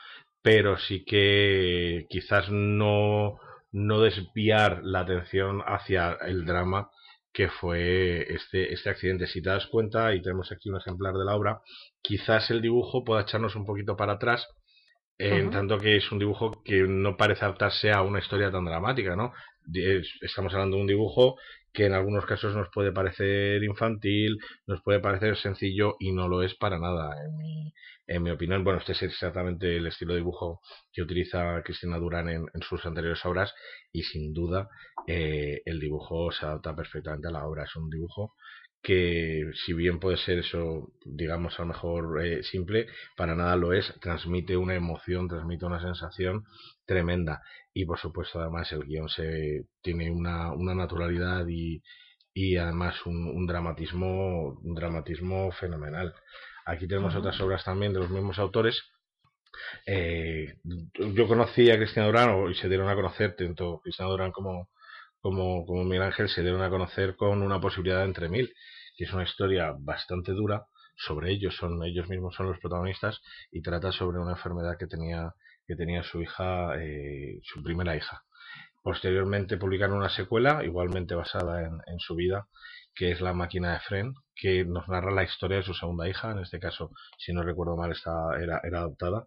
pero 0.42 0.78
sí 0.78 1.04
que 1.04 2.06
quizás 2.08 2.50
no, 2.50 3.38
no 3.72 4.00
desviar 4.00 4.80
la 4.82 5.00
atención 5.00 5.62
hacia 5.66 6.12
el 6.22 6.46
drama 6.46 6.90
que 7.32 7.48
fue 7.48 8.26
este, 8.32 8.72
este 8.72 8.90
accidente. 8.90 9.26
Si 9.26 9.42
te 9.42 9.50
das 9.50 9.66
cuenta, 9.66 10.14
y 10.14 10.22
tenemos 10.22 10.50
aquí 10.52 10.68
un 10.68 10.78
ejemplar 10.78 11.14
de 11.14 11.24
la 11.24 11.36
obra, 11.36 11.60
quizás 12.02 12.50
el 12.50 12.60
dibujo 12.60 13.04
pueda 13.04 13.22
echarnos 13.22 13.56
un 13.56 13.64
poquito 13.64 13.96
para 13.96 14.14
atrás, 14.14 14.46
en 15.18 15.50
tanto 15.50 15.76
que 15.76 15.98
es 15.98 16.10
un 16.12 16.18
dibujo 16.18 16.62
que 16.64 16.82
no 16.88 17.16
parece 17.18 17.44
adaptarse 17.44 17.92
a 17.92 18.00
una 18.00 18.20
historia 18.20 18.50
tan 18.50 18.64
dramática, 18.64 19.16
¿no? 19.16 19.34
Estamos 20.22 20.54
hablando 20.54 20.76
de 20.76 20.82
un 20.82 20.88
dibujo 20.88 21.36
que 21.72 21.86
en 21.86 21.92
algunos 21.94 22.26
casos 22.26 22.54
nos 22.54 22.68
puede 22.72 22.92
parecer 22.92 23.62
infantil, 23.62 24.38
nos 24.66 24.82
puede 24.82 25.00
parecer 25.00 25.36
sencillo 25.36 25.96
y 25.98 26.12
no 26.12 26.28
lo 26.28 26.42
es 26.42 26.54
para 26.54 26.78
nada, 26.78 27.14
en 27.24 27.36
mi, 27.36 27.72
en 28.06 28.22
mi 28.22 28.30
opinión. 28.30 28.64
Bueno, 28.64 28.80
este 28.80 28.92
es 28.92 29.02
exactamente 29.02 29.76
el 29.76 29.86
estilo 29.86 30.14
de 30.14 30.20
dibujo 30.20 30.60
que 30.92 31.02
utiliza 31.02 31.62
Cristina 31.64 31.98
Durán 31.98 32.28
en, 32.28 32.46
sus 32.68 32.84
anteriores 32.84 33.24
obras 33.24 33.54
y 33.92 34.02
sin 34.02 34.32
duda 34.32 34.68
eh, 35.06 35.62
el 35.64 35.78
dibujo 35.78 36.32
se 36.32 36.44
adapta 36.46 36.74
perfectamente 36.74 37.28
a 37.28 37.32
la 37.32 37.46
obra. 37.46 37.64
Es 37.64 37.76
un 37.76 37.88
dibujo 37.88 38.34
que 38.82 39.50
si 39.66 39.72
bien 39.74 40.00
puede 40.00 40.16
ser 40.16 40.38
eso, 40.38 40.92
digamos 41.04 41.58
a 41.58 41.62
lo 41.62 41.68
mejor 41.68 42.24
eh, 42.24 42.42
simple, 42.42 42.86
para 43.16 43.34
nada 43.34 43.56
lo 43.56 43.72
es, 43.72 43.94
transmite 44.00 44.56
una 44.56 44.74
emoción, 44.74 45.28
transmite 45.28 45.66
una 45.66 45.80
sensación 45.80 46.44
tremenda. 46.86 47.42
Y 47.74 47.84
por 47.84 47.98
supuesto 47.98 48.40
además 48.40 48.72
el 48.72 48.84
guion 48.84 49.08
se 49.08 49.66
tiene 49.82 50.10
una, 50.10 50.52
una 50.52 50.74
naturalidad 50.74 51.46
y, 51.48 51.82
y 52.32 52.56
además 52.56 53.04
un, 53.06 53.26
un, 53.28 53.46
dramatismo 53.46 54.58
un 54.62 54.74
dramatismo 54.74 55.52
fenomenal. 55.52 56.14
Aquí 56.64 56.88
tenemos 56.88 57.14
otras 57.14 57.40
obras 57.40 57.64
también 57.64 57.92
de 57.92 58.00
los 58.00 58.10
mismos 58.10 58.38
autores. 58.38 58.82
Eh, 59.86 60.54
yo 60.94 61.28
conocí 61.28 61.70
a 61.70 61.76
Cristina 61.76 62.06
Durán 62.06 62.50
y 62.50 62.54
se 62.54 62.68
dieron 62.68 62.88
a 62.88 62.94
conocer 62.94 63.36
tanto 63.36 63.80
Cristina 63.82 64.08
Durán 64.08 64.32
como 64.32 64.68
como, 65.20 65.64
como 65.66 65.84
Miguel 65.84 66.02
Ángel 66.02 66.28
se 66.28 66.42
dieron 66.42 66.62
a 66.62 66.70
conocer 66.70 67.16
con 67.16 67.42
una 67.42 67.60
posibilidad 67.60 68.04
entre 68.04 68.28
mil 68.28 68.52
que 68.96 69.04
es 69.04 69.12
una 69.12 69.24
historia 69.24 69.74
bastante 69.78 70.32
dura 70.32 70.66
sobre 70.96 71.30
ellos 71.32 71.56
son 71.56 71.82
ellos 71.84 72.08
mismos 72.08 72.34
son 72.34 72.46
los 72.46 72.58
protagonistas 72.58 73.20
y 73.50 73.62
trata 73.62 73.92
sobre 73.92 74.18
una 74.18 74.32
enfermedad 74.32 74.76
que 74.78 74.86
tenía 74.86 75.32
que 75.70 75.76
tenía 75.76 76.02
su 76.02 76.20
hija, 76.20 76.74
eh, 76.80 77.38
su 77.44 77.62
primera 77.62 77.94
hija. 77.94 78.24
Posteriormente 78.82 79.56
publicaron 79.56 79.98
una 79.98 80.08
secuela, 80.08 80.64
igualmente 80.64 81.14
basada 81.14 81.62
en, 81.62 81.98
su 82.00 82.16
vida, 82.16 82.48
que 82.92 83.12
es 83.12 83.20
La 83.20 83.34
máquina 83.34 83.74
de 83.74 83.78
Fren, 83.78 84.14
que 84.34 84.64
nos 84.64 84.88
narra 84.88 85.12
la 85.12 85.22
historia 85.22 85.58
de 85.58 85.62
su 85.62 85.72
segunda 85.72 86.08
hija, 86.08 86.32
en 86.32 86.40
este 86.40 86.58
caso, 86.58 86.90
si 87.18 87.32
no 87.32 87.44
recuerdo 87.44 87.76
mal, 87.76 87.94
era, 88.40 88.60
era 88.64 88.80
adoptada, 88.80 89.26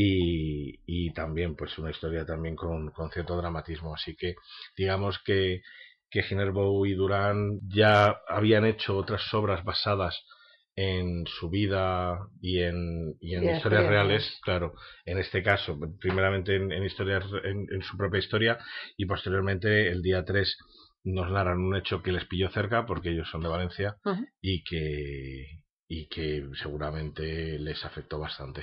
y, 0.00 1.10
también 1.12 1.56
pues 1.56 1.76
una 1.78 1.90
historia 1.90 2.24
también 2.24 2.54
con, 2.54 2.90
con, 2.90 3.10
cierto 3.10 3.36
dramatismo. 3.36 3.94
Así 3.94 4.14
que 4.14 4.34
digamos 4.76 5.18
que, 5.24 5.62
que 6.10 6.22
Ginerbo 6.22 6.86
y 6.86 6.94
Durán 6.94 7.58
ya 7.66 8.20
habían 8.28 8.64
hecho 8.64 8.96
otras 8.96 9.22
obras 9.34 9.64
basadas 9.64 10.24
en 10.76 11.26
su 11.26 11.50
vida 11.50 12.16
y 12.40 12.60
en, 12.60 13.16
y 13.20 13.34
en 13.34 13.50
historias 13.50 13.86
reales, 13.86 14.38
claro, 14.42 14.74
en 15.04 15.18
este 15.18 15.42
caso, 15.42 15.76
primeramente 15.98 16.54
en, 16.54 16.84
historias, 16.84 17.24
en, 17.42 17.82
su 17.82 17.96
propia 17.96 18.20
historia 18.20 18.58
y 18.96 19.06
posteriormente 19.06 19.88
el 19.88 20.02
día 20.02 20.24
3 20.24 20.56
nos 21.02 21.32
narran 21.32 21.58
un 21.58 21.74
hecho 21.74 22.00
que 22.00 22.12
les 22.12 22.26
pilló 22.26 22.48
cerca 22.50 22.86
porque 22.86 23.10
ellos 23.10 23.28
son 23.28 23.42
de 23.42 23.48
Valencia 23.48 23.96
y 24.40 24.62
que 24.62 25.46
y 25.90 26.06
que 26.06 26.46
seguramente 26.62 27.58
les 27.58 27.82
afectó 27.84 28.20
bastante. 28.20 28.62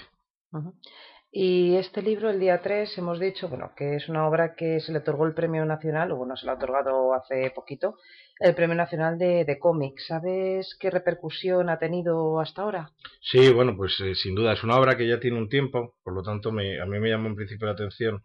Y 1.38 1.76
este 1.76 2.02
libro, 2.02 2.30
el 2.30 2.40
día 2.40 2.62
3, 2.62 2.98
hemos 2.98 3.20
dicho, 3.20 3.50
bueno, 3.50 3.74
que 3.76 3.98
es 3.98 4.08
una 4.08 4.26
obra 4.26 4.56
que 4.56 4.80
se 4.80 4.94
le 4.94 5.00
otorgó 5.00 5.26
el 5.26 5.34
premio 5.34 5.66
nacional, 5.66 6.14
o 6.14 6.16
bueno, 6.16 6.38
se 6.38 6.46
le 6.46 6.54
ha 6.54 6.56
otorgado 6.56 7.14
hace 7.14 7.52
poquito, 7.54 7.98
el 8.40 8.56
premio 8.56 8.74
nacional 8.74 9.18
de, 9.18 9.44
de 9.44 9.60
cómic. 9.60 10.00
¿Sabes 10.00 10.78
qué 10.80 10.90
repercusión 10.90 11.70
ha 11.70 11.78
tenido 11.78 12.40
hasta 12.40 12.62
ahora? 12.62 12.92
Sí, 13.20 13.52
bueno, 13.52 13.76
pues 13.76 14.00
eh, 14.00 14.16
sin 14.16 14.34
duda 14.34 14.54
es 14.54 14.64
una 14.64 14.78
obra 14.78 14.96
que 14.96 15.10
ya 15.10 15.20
tiene 15.20 15.38
un 15.38 15.50
tiempo, 15.50 15.96
por 16.06 16.14
lo 16.14 16.24
tanto 16.24 16.54
me, 16.54 16.80
a 16.80 16.86
mí 16.86 17.00
me 17.02 17.10
llamó 17.10 17.28
en 17.28 17.36
principio 17.36 17.68
la 17.68 17.74
atención 17.74 18.24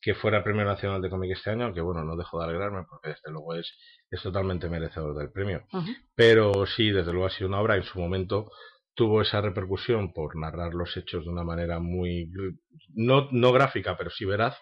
que 0.00 0.16
fuera 0.16 0.42
premio 0.42 0.64
nacional 0.64 1.00
de 1.00 1.10
cómic 1.10 1.30
este 1.36 1.50
año, 1.50 1.66
aunque 1.66 1.80
bueno, 1.80 2.02
no 2.02 2.16
dejo 2.16 2.40
de 2.40 2.46
alegrarme 2.46 2.82
porque 2.90 3.10
desde 3.10 3.30
luego 3.30 3.54
es, 3.54 3.72
es 4.10 4.20
totalmente 4.20 4.68
merecedor 4.68 5.16
del 5.16 5.30
premio. 5.30 5.62
Pero 6.16 6.66
sí, 6.66 6.90
desde 6.90 7.12
luego 7.12 7.26
ha 7.26 7.30
sido 7.30 7.46
una 7.46 7.60
obra 7.60 7.76
en 7.76 7.84
su 7.84 8.00
momento 8.00 8.50
tuvo 8.98 9.22
esa 9.22 9.40
repercusión 9.40 10.12
por 10.12 10.34
narrar 10.34 10.74
los 10.74 10.96
hechos 10.96 11.24
de 11.24 11.30
una 11.30 11.44
manera 11.44 11.78
muy 11.78 12.28
no, 12.88 13.28
no 13.30 13.52
gráfica 13.52 13.96
pero 13.96 14.10
sí 14.10 14.24
veraz 14.24 14.56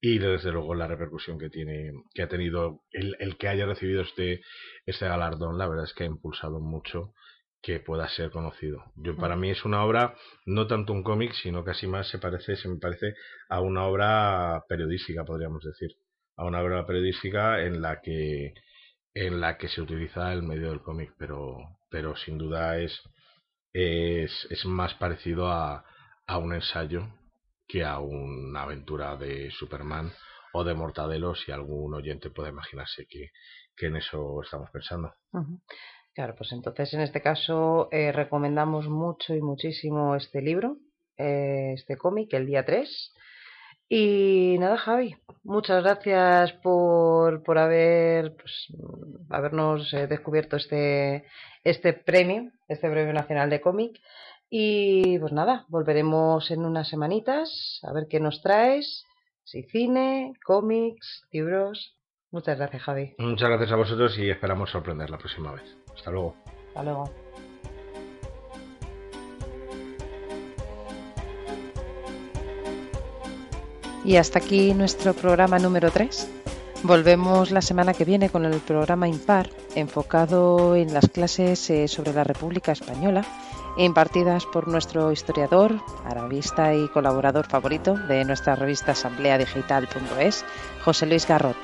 y 0.00 0.18
desde 0.18 0.52
luego 0.52 0.76
la 0.76 0.86
repercusión 0.86 1.36
que 1.36 1.50
tiene 1.50 1.90
que 2.14 2.22
ha 2.22 2.28
tenido 2.28 2.84
el, 2.92 3.16
el, 3.18 3.36
que 3.36 3.48
haya 3.48 3.66
recibido 3.66 4.02
este 4.02 4.40
este 4.86 5.08
galardón 5.08 5.58
la 5.58 5.66
verdad 5.66 5.86
es 5.86 5.94
que 5.94 6.04
ha 6.04 6.06
impulsado 6.06 6.60
mucho 6.60 7.12
que 7.60 7.80
pueda 7.80 8.08
ser 8.08 8.30
conocido. 8.30 8.84
Yo 8.96 9.16
para 9.16 9.36
mí 9.36 9.50
es 9.50 9.64
una 9.64 9.84
obra 9.84 10.14
no 10.46 10.68
tanto 10.68 10.92
un 10.92 11.02
cómic 11.02 11.32
sino 11.32 11.64
casi 11.64 11.88
más 11.88 12.08
se 12.08 12.20
parece 12.20 12.54
se 12.54 12.68
me 12.68 12.78
parece 12.78 13.14
a 13.48 13.60
una 13.60 13.84
obra 13.86 14.62
periodística 14.68 15.24
podríamos 15.24 15.64
decir. 15.64 15.90
A 16.36 16.44
una 16.44 16.62
obra 16.62 16.86
periodística 16.86 17.62
en 17.62 17.82
la 17.82 18.00
que 18.00 18.54
en 19.14 19.40
la 19.40 19.58
que 19.58 19.66
se 19.68 19.82
utiliza 19.82 20.32
el 20.32 20.44
medio 20.44 20.70
del 20.70 20.82
cómic 20.82 21.12
pero 21.18 21.56
pero 21.90 22.14
sin 22.14 22.38
duda 22.38 22.78
es 22.78 23.02
es, 23.72 24.46
es 24.50 24.64
más 24.64 24.94
parecido 24.94 25.48
a, 25.48 25.84
a 26.26 26.38
un 26.38 26.54
ensayo 26.54 27.08
que 27.66 27.84
a 27.84 27.98
una 27.98 28.62
aventura 28.62 29.16
de 29.16 29.50
Superman 29.50 30.12
o 30.52 30.64
de 30.64 30.74
Mortadelo, 30.74 31.34
si 31.34 31.50
algún 31.52 31.94
oyente 31.94 32.30
puede 32.30 32.50
imaginarse 32.50 33.06
que, 33.06 33.30
que 33.76 33.86
en 33.86 33.96
eso 33.96 34.42
estamos 34.42 34.70
pensando. 34.70 35.14
Claro, 36.14 36.34
pues 36.36 36.52
entonces 36.52 36.92
en 36.92 37.00
este 37.00 37.22
caso 37.22 37.88
eh, 37.90 38.12
recomendamos 38.12 38.88
mucho 38.88 39.34
y 39.34 39.40
muchísimo 39.40 40.14
este 40.14 40.42
libro, 40.42 40.76
eh, 41.16 41.72
este 41.74 41.96
cómic, 41.96 42.34
el 42.34 42.46
día 42.46 42.64
3. 42.64 43.14
Y 43.94 44.56
nada, 44.58 44.78
Javi, 44.78 45.16
muchas 45.44 45.82
gracias 45.82 46.54
por, 46.62 47.42
por 47.42 47.58
haber, 47.58 48.34
pues, 48.36 48.68
habernos 49.28 49.92
eh, 49.92 50.06
descubierto 50.06 50.56
este, 50.56 51.26
este 51.62 51.92
premio, 51.92 52.50
este 52.68 52.90
premio 52.90 53.12
nacional 53.12 53.50
de 53.50 53.60
cómic. 53.60 54.00
Y 54.48 55.18
pues 55.18 55.34
nada, 55.34 55.66
volveremos 55.68 56.50
en 56.50 56.64
unas 56.64 56.88
semanitas 56.88 57.80
a 57.82 57.92
ver 57.92 58.06
qué 58.08 58.18
nos 58.18 58.40
traes, 58.40 59.04
si 59.44 59.62
cine, 59.64 60.32
cómics, 60.42 61.26
libros. 61.30 61.94
Muchas 62.30 62.56
gracias, 62.56 62.84
Javi. 62.84 63.14
Muchas 63.18 63.50
gracias 63.50 63.72
a 63.72 63.76
vosotros 63.76 64.18
y 64.18 64.30
esperamos 64.30 64.70
sorprender 64.70 65.10
la 65.10 65.18
próxima 65.18 65.52
vez. 65.52 65.76
Hasta 65.94 66.10
luego. 66.10 66.34
Hasta 66.68 66.82
luego. 66.82 67.21
Y 74.04 74.16
hasta 74.16 74.40
aquí 74.40 74.74
nuestro 74.74 75.14
programa 75.14 75.58
número 75.58 75.90
3. 75.90 76.28
Volvemos 76.82 77.52
la 77.52 77.62
semana 77.62 77.94
que 77.94 78.04
viene 78.04 78.28
con 78.28 78.44
el 78.44 78.58
programa 78.58 79.06
Impar, 79.06 79.48
enfocado 79.76 80.74
en 80.74 80.92
las 80.92 81.08
clases 81.08 81.70
eh, 81.70 81.86
sobre 81.86 82.12
la 82.12 82.24
República 82.24 82.72
Española, 82.72 83.24
impartidas 83.76 84.44
por 84.46 84.66
nuestro 84.66 85.12
historiador, 85.12 85.80
arabista 86.04 86.74
y 86.74 86.88
colaborador 86.88 87.46
favorito 87.46 87.94
de 87.94 88.24
nuestra 88.24 88.56
revista 88.56 88.92
asambleadigital.es, 88.92 90.44
José 90.84 91.06
Luis 91.06 91.28
Garrot. 91.28 91.56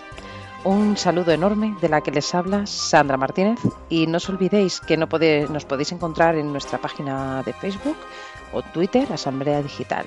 Un 0.62 0.96
saludo 0.96 1.32
enorme 1.32 1.76
de 1.80 1.88
la 1.88 2.00
que 2.00 2.12
les 2.12 2.32
habla 2.34 2.66
Sandra 2.66 3.16
Martínez 3.16 3.58
y 3.88 4.06
no 4.06 4.18
os 4.18 4.28
olvidéis 4.28 4.80
que 4.80 4.96
no 4.96 5.08
nos 5.50 5.64
podéis 5.64 5.92
encontrar 5.92 6.36
en 6.36 6.52
nuestra 6.52 6.78
página 6.78 7.42
de 7.42 7.52
Facebook 7.52 7.96
o 8.52 8.62
Twitter, 8.62 9.12
Asamblea 9.12 9.62
Digital. 9.62 10.06